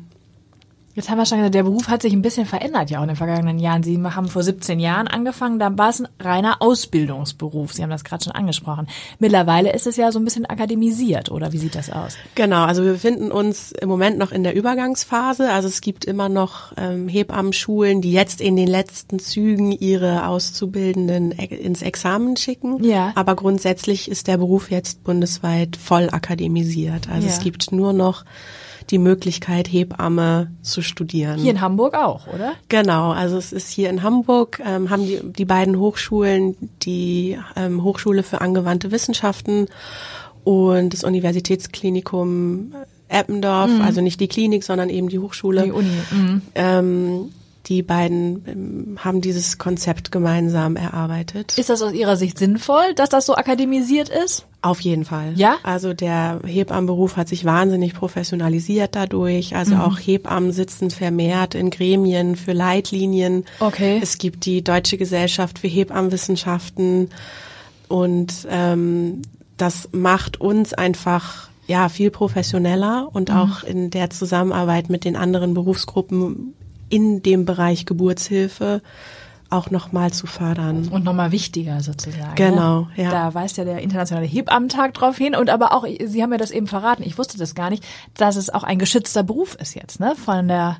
Jetzt 0.94 1.08
haben 1.08 1.16
wir 1.18 1.24
schon 1.26 1.38
gesagt, 1.38 1.54
der 1.54 1.62
Beruf 1.62 1.88
hat 1.88 2.02
sich 2.02 2.12
ein 2.12 2.20
bisschen 2.20 2.44
verändert 2.44 2.90
ja 2.90 2.98
auch 2.98 3.02
in 3.02 3.08
den 3.08 3.16
vergangenen 3.16 3.58
Jahren. 3.58 3.82
Sie 3.82 3.98
haben 4.02 4.28
vor 4.28 4.42
17 4.42 4.78
Jahren 4.78 5.08
angefangen, 5.08 5.58
da 5.58 5.76
war 5.78 5.88
es 5.88 6.00
ein 6.00 6.08
reiner 6.20 6.60
Ausbildungsberuf. 6.60 7.72
Sie 7.72 7.82
haben 7.82 7.88
das 7.90 8.04
gerade 8.04 8.22
schon 8.24 8.34
angesprochen. 8.34 8.86
Mittlerweile 9.18 9.72
ist 9.72 9.86
es 9.86 9.96
ja 9.96 10.12
so 10.12 10.18
ein 10.18 10.24
bisschen 10.24 10.44
akademisiert, 10.46 11.30
oder 11.30 11.52
wie 11.52 11.58
sieht 11.58 11.74
das 11.74 11.88
aus? 11.90 12.16
Genau, 12.34 12.64
also 12.64 12.84
wir 12.84 12.92
befinden 12.92 13.32
uns 13.32 13.72
im 13.72 13.88
Moment 13.88 14.18
noch 14.18 14.32
in 14.32 14.42
der 14.44 14.54
Übergangsphase. 14.54 15.50
Also 15.50 15.68
es 15.68 15.80
gibt 15.80 16.04
immer 16.04 16.28
noch 16.28 16.72
ähm, 16.76 17.08
Hebammenschulen, 17.08 18.02
die 18.02 18.12
jetzt 18.12 18.40
in 18.40 18.56
den 18.56 18.68
letzten 18.68 19.18
Zügen 19.18 19.72
ihre 19.72 20.26
Auszubildenden 20.26 21.32
e- 21.38 21.44
ins 21.46 21.82
Examen 21.82 22.36
schicken. 22.36 22.82
Ja. 22.84 23.12
Aber 23.14 23.34
grundsätzlich 23.34 24.10
ist 24.10 24.28
der 24.28 24.36
Beruf 24.36 24.70
jetzt 24.70 25.04
bundesweit 25.04 25.76
voll 25.76 26.08
akademisiert. 26.12 27.08
Also 27.08 27.26
Ja. 27.26 27.32
es 27.32 27.40
gibt 27.40 27.72
nur 27.72 27.92
noch 27.92 28.24
die 28.90 28.98
Möglichkeit, 28.98 29.68
Hebamme 29.72 30.50
zu 30.60 30.81
studieren. 30.82 31.38
Hier 31.38 31.52
in 31.52 31.60
Hamburg 31.60 31.94
auch, 31.94 32.26
oder? 32.26 32.52
Genau, 32.68 33.12
also 33.12 33.36
es 33.36 33.52
ist 33.52 33.70
hier 33.70 33.90
in 33.90 34.02
Hamburg, 34.02 34.60
ähm, 34.64 34.90
haben 34.90 35.06
die, 35.06 35.20
die 35.22 35.44
beiden 35.44 35.78
Hochschulen, 35.78 36.56
die 36.82 37.38
ähm, 37.56 37.82
Hochschule 37.82 38.22
für 38.22 38.40
angewandte 38.40 38.90
Wissenschaften 38.90 39.66
und 40.44 40.92
das 40.92 41.04
Universitätsklinikum 41.04 42.74
Eppendorf, 43.08 43.70
also 43.82 44.00
nicht 44.00 44.20
die 44.20 44.28
Klinik, 44.28 44.64
sondern 44.64 44.88
eben 44.88 45.08
die 45.08 45.18
Hochschule. 45.18 45.60
Mhm. 45.60 45.64
Die 45.66 45.72
Uni. 45.72 45.90
Mhm. 46.10 46.42
Ähm, 46.54 47.32
die 47.66 47.82
beiden 47.82 48.44
ähm, 48.46 48.98
haben 48.98 49.20
dieses 49.20 49.58
Konzept 49.58 50.10
gemeinsam 50.10 50.76
erarbeitet. 50.76 51.56
Ist 51.58 51.70
das 51.70 51.80
aus 51.82 51.92
Ihrer 51.92 52.16
Sicht 52.16 52.38
sinnvoll, 52.38 52.94
dass 52.96 53.08
das 53.08 53.26
so 53.26 53.34
akademisiert 53.36 54.08
ist? 54.08 54.46
Auf 54.62 54.80
jeden 54.80 55.04
Fall. 55.04 55.32
Ja? 55.36 55.56
Also 55.62 55.92
der 55.92 56.40
Hebammenberuf 56.44 57.16
hat 57.16 57.28
sich 57.28 57.44
wahnsinnig 57.44 57.94
professionalisiert 57.94 58.94
dadurch. 58.94 59.52
Mhm. 59.52 59.56
Also 59.56 59.74
auch 59.76 59.98
Hebammen 59.98 60.52
sitzen 60.52 60.90
vermehrt 60.90 61.54
in 61.54 61.70
Gremien 61.70 62.36
für 62.36 62.52
Leitlinien. 62.52 63.44
Okay. 63.60 64.00
Es 64.02 64.18
gibt 64.18 64.44
die 64.44 64.62
Deutsche 64.62 64.98
Gesellschaft 64.98 65.58
für 65.58 65.68
Hebammenwissenschaften 65.68 67.10
und 67.88 68.46
ähm, 68.50 69.22
das 69.56 69.88
macht 69.92 70.40
uns 70.40 70.74
einfach 70.74 71.48
ja 71.66 71.88
viel 71.88 72.10
professioneller 72.10 73.08
und 73.12 73.28
Mhm. 73.28 73.36
auch 73.36 73.62
in 73.62 73.90
der 73.90 74.10
Zusammenarbeit 74.10 74.90
mit 74.90 75.04
den 75.04 75.16
anderen 75.16 75.54
Berufsgruppen 75.54 76.54
in 76.92 77.22
dem 77.22 77.46
Bereich 77.46 77.86
Geburtshilfe 77.86 78.82
auch 79.48 79.70
nochmal 79.70 80.12
zu 80.12 80.26
fördern. 80.26 80.88
Und 80.88 81.04
nochmal 81.04 81.32
wichtiger 81.32 81.80
sozusagen. 81.80 82.34
Genau, 82.34 82.82
ne? 82.82 83.04
ja. 83.04 83.10
Da 83.10 83.34
weist 83.34 83.56
ja 83.56 83.64
der 83.64 83.80
internationale 83.80 84.26
Hebammentag 84.26 84.94
drauf 84.94 85.16
hin. 85.16 85.34
Und 85.34 85.50
aber 85.50 85.72
auch, 85.72 85.86
Sie 86.04 86.22
haben 86.22 86.30
mir 86.30 86.38
das 86.38 86.50
eben 86.50 86.66
verraten, 86.66 87.02
ich 87.02 87.18
wusste 87.18 87.38
das 87.38 87.54
gar 87.54 87.70
nicht, 87.70 87.84
dass 88.14 88.36
es 88.36 88.50
auch 88.50 88.62
ein 88.62 88.78
geschützter 88.78 89.22
Beruf 89.22 89.54
ist 89.56 89.74
jetzt, 89.74 90.00
ne? 90.00 90.14
Von 90.16 90.48
der. 90.48 90.76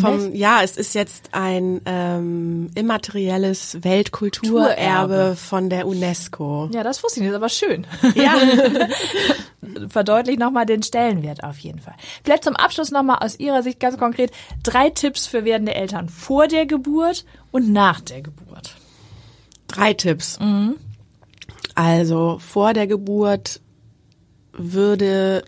Vom, 0.00 0.34
ja, 0.34 0.62
es 0.62 0.76
ist 0.76 0.94
jetzt 0.94 1.30
ein 1.32 1.80
ähm, 1.86 2.70
immaterielles 2.74 3.72
Kulturerbe. 3.72 3.84
Weltkulturerbe 3.84 5.36
von 5.36 5.70
der 5.70 5.86
UNESCO. 5.86 6.68
Ja, 6.72 6.82
das 6.82 7.02
wusste 7.02 7.20
ich 7.20 7.26
nicht, 7.26 7.34
aber 7.34 7.48
schön. 7.48 7.86
Ja. 8.14 8.34
Verdeutlicht 9.88 10.38
nochmal 10.38 10.66
den 10.66 10.82
Stellenwert 10.82 11.42
auf 11.42 11.58
jeden 11.58 11.80
Fall. 11.80 11.94
Vielleicht 12.22 12.44
zum 12.44 12.56
Abschluss 12.56 12.90
nochmal 12.90 13.18
aus 13.20 13.38
Ihrer 13.38 13.62
Sicht 13.62 13.80
ganz 13.80 13.98
konkret 13.98 14.30
drei 14.62 14.90
Tipps 14.90 15.26
für 15.26 15.44
werdende 15.44 15.74
Eltern 15.74 16.08
vor 16.08 16.48
der 16.48 16.66
Geburt 16.66 17.24
und 17.50 17.72
nach 17.72 18.00
der 18.00 18.22
Geburt. 18.22 18.76
Drei 19.68 19.94
Tipps. 19.94 20.38
Also 21.74 22.38
vor 22.38 22.72
der 22.72 22.86
Geburt 22.86 23.60
würde. 24.52 25.44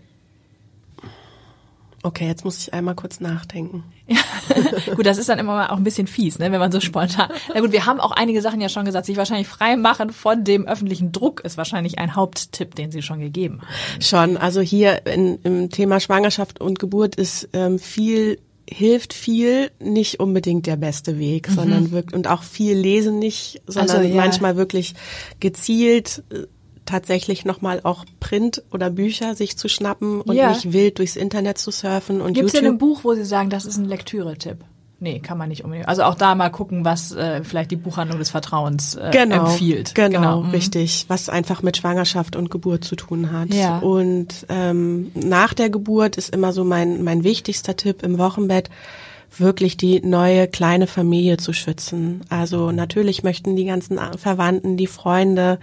Okay, 2.06 2.28
jetzt 2.28 2.44
muss 2.44 2.60
ich 2.60 2.72
einmal 2.72 2.94
kurz 2.94 3.18
nachdenken. 3.18 3.82
Gut, 4.94 5.04
das 5.04 5.18
ist 5.18 5.28
dann 5.28 5.40
immer 5.40 5.56
mal 5.56 5.70
auch 5.70 5.76
ein 5.76 5.82
bisschen 5.82 6.06
fies, 6.06 6.38
ne, 6.38 6.52
wenn 6.52 6.60
man 6.60 6.70
so 6.70 6.78
spontan. 6.78 7.28
Na 7.52 7.60
gut, 7.60 7.72
wir 7.72 7.84
haben 7.84 7.98
auch 7.98 8.12
einige 8.12 8.40
Sachen 8.42 8.60
ja 8.60 8.68
schon 8.68 8.84
gesagt. 8.84 9.06
Sich 9.06 9.16
wahrscheinlich 9.16 9.48
frei 9.48 9.76
machen 9.76 10.10
von 10.10 10.44
dem 10.44 10.68
öffentlichen 10.68 11.10
Druck 11.10 11.40
ist 11.40 11.56
wahrscheinlich 11.56 11.98
ein 11.98 12.14
Haupttipp, 12.14 12.76
den 12.76 12.92
Sie 12.92 13.02
schon 13.02 13.18
gegeben 13.18 13.60
haben. 13.62 14.00
Schon, 14.00 14.36
also 14.36 14.60
hier 14.60 15.04
in, 15.04 15.40
im 15.42 15.70
Thema 15.70 15.98
Schwangerschaft 15.98 16.60
und 16.60 16.78
Geburt 16.78 17.16
ist 17.16 17.48
ähm, 17.52 17.80
viel 17.80 18.38
hilft 18.68 19.12
viel 19.12 19.70
nicht 19.80 20.20
unbedingt 20.20 20.66
der 20.66 20.76
beste 20.76 21.18
Weg, 21.18 21.48
sondern 21.48 21.92
wirklich 21.92 22.14
und 22.14 22.28
auch 22.28 22.42
viel 22.42 22.76
lesen 22.76 23.18
nicht, 23.18 23.62
sondern 23.66 23.98
Also, 23.98 24.08
ja. 24.08 24.16
manchmal 24.16 24.56
wirklich 24.56 24.94
gezielt 25.40 26.22
äh, 26.30 26.46
tatsächlich 26.86 27.44
nochmal 27.44 27.80
auch 27.82 28.04
Print 28.20 28.62
oder 28.72 28.90
Bücher 28.90 29.34
sich 29.34 29.56
zu 29.58 29.68
schnappen 29.68 30.20
und 30.20 30.34
Ja. 30.34 30.50
nicht 30.50 30.72
wild 30.72 30.98
durchs 30.98 31.16
Internet 31.16 31.58
zu 31.58 31.70
surfen 31.70 32.20
und 32.20 32.34
Gibt 32.34 32.46
es 32.46 32.52
denn 32.52 32.64
ein 32.64 32.72
YouTube. 32.72 32.78
Buch, 32.78 33.04
wo 33.04 33.14
Sie 33.14 33.24
sagen, 33.24 33.50
das 33.50 33.66
ist 33.66 33.76
ein 33.76 33.84
Lektüre-Tipp? 33.84 34.58
Nee, 34.98 35.18
kann 35.20 35.36
man 35.36 35.50
nicht 35.50 35.62
unbedingt. 35.62 35.88
Also 35.88 36.04
auch 36.04 36.14
da 36.14 36.34
mal 36.34 36.48
gucken, 36.48 36.86
was 36.86 37.12
äh, 37.12 37.44
vielleicht 37.44 37.70
die 37.70 37.76
Buchhandlung 37.76 38.18
des 38.18 38.30
Vertrauens 38.30 38.94
äh, 38.94 39.10
genau, 39.12 39.44
empfiehlt. 39.44 39.94
Genau, 39.94 40.42
mhm. 40.42 40.50
richtig, 40.50 41.04
was 41.08 41.28
einfach 41.28 41.62
mit 41.62 41.76
Schwangerschaft 41.76 42.34
und 42.34 42.50
Geburt 42.50 42.82
zu 42.82 42.96
tun 42.96 43.30
hat. 43.30 43.52
Ja. 43.52 43.78
Und 43.80 44.46
ähm, 44.48 45.10
nach 45.14 45.52
der 45.52 45.68
Geburt 45.68 46.16
ist 46.16 46.34
immer 46.34 46.54
so 46.54 46.64
mein 46.64 47.04
mein 47.04 47.24
wichtigster 47.24 47.76
Tipp 47.76 48.02
im 48.02 48.16
Wochenbett 48.16 48.70
wirklich 49.36 49.76
die 49.76 50.00
neue 50.00 50.48
kleine 50.48 50.86
Familie 50.86 51.36
zu 51.36 51.52
schützen. 51.52 52.22
Also 52.30 52.70
natürlich 52.70 53.22
möchten 53.22 53.54
die 53.54 53.66
ganzen 53.66 53.98
Verwandten, 54.16 54.78
die 54.78 54.86
Freunde 54.86 55.58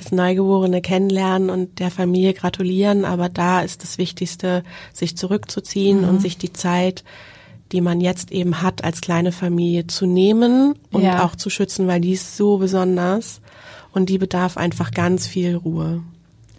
das 0.00 0.12
Neugeborene 0.12 0.80
kennenlernen 0.80 1.50
und 1.50 1.78
der 1.78 1.90
Familie 1.90 2.34
gratulieren, 2.34 3.04
aber 3.04 3.28
da 3.28 3.60
ist 3.60 3.82
das 3.82 3.98
Wichtigste, 3.98 4.64
sich 4.92 5.16
zurückzuziehen 5.16 6.02
mhm. 6.02 6.08
und 6.08 6.22
sich 6.22 6.38
die 6.38 6.52
Zeit, 6.52 7.04
die 7.72 7.80
man 7.80 8.00
jetzt 8.00 8.32
eben 8.32 8.62
hat 8.62 8.82
als 8.82 9.00
kleine 9.00 9.32
Familie, 9.32 9.86
zu 9.86 10.06
nehmen 10.06 10.74
und 10.90 11.02
ja. 11.02 11.24
auch 11.24 11.36
zu 11.36 11.50
schützen, 11.50 11.86
weil 11.86 12.00
die 12.00 12.12
ist 12.12 12.36
so 12.36 12.58
besonders 12.58 13.40
und 13.92 14.08
die 14.08 14.18
bedarf 14.18 14.56
einfach 14.56 14.90
ganz 14.90 15.26
viel 15.26 15.54
Ruhe. 15.54 16.02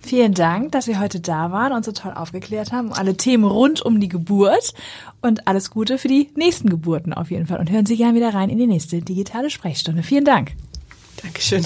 Vielen 0.04 0.34
Dank, 0.34 0.72
dass 0.72 0.86
Sie 0.86 0.98
heute 0.98 1.20
da 1.20 1.52
waren 1.52 1.74
und 1.74 1.86
so 1.86 1.92
toll 1.92 2.14
aufgeklärt 2.14 2.72
haben, 2.72 2.92
alle 2.92 3.16
Themen 3.16 3.44
rund 3.44 3.82
um 3.82 4.00
die 4.00 4.08
Geburt 4.08 4.74
und 5.22 5.48
alles 5.48 5.70
Gute 5.70 6.00
für 6.00 6.08
die 6.08 6.30
nächsten 6.36 6.70
Geburten 6.70 7.14
auf 7.14 7.30
jeden 7.30 7.46
Fall. 7.46 7.60
Und 7.60 7.70
hören 7.70 7.86
Sie 7.86 7.98
gerne 7.98 8.16
wieder 8.16 8.34
rein 8.34 8.50
in 8.50 8.58
die 8.58 8.68
nächste 8.68 9.02
digitale 9.02 9.52
Sprechstunde. 9.52 10.02
Vielen 10.02 10.26
Dank. 10.26 10.54
Dankeschön. 11.22 11.66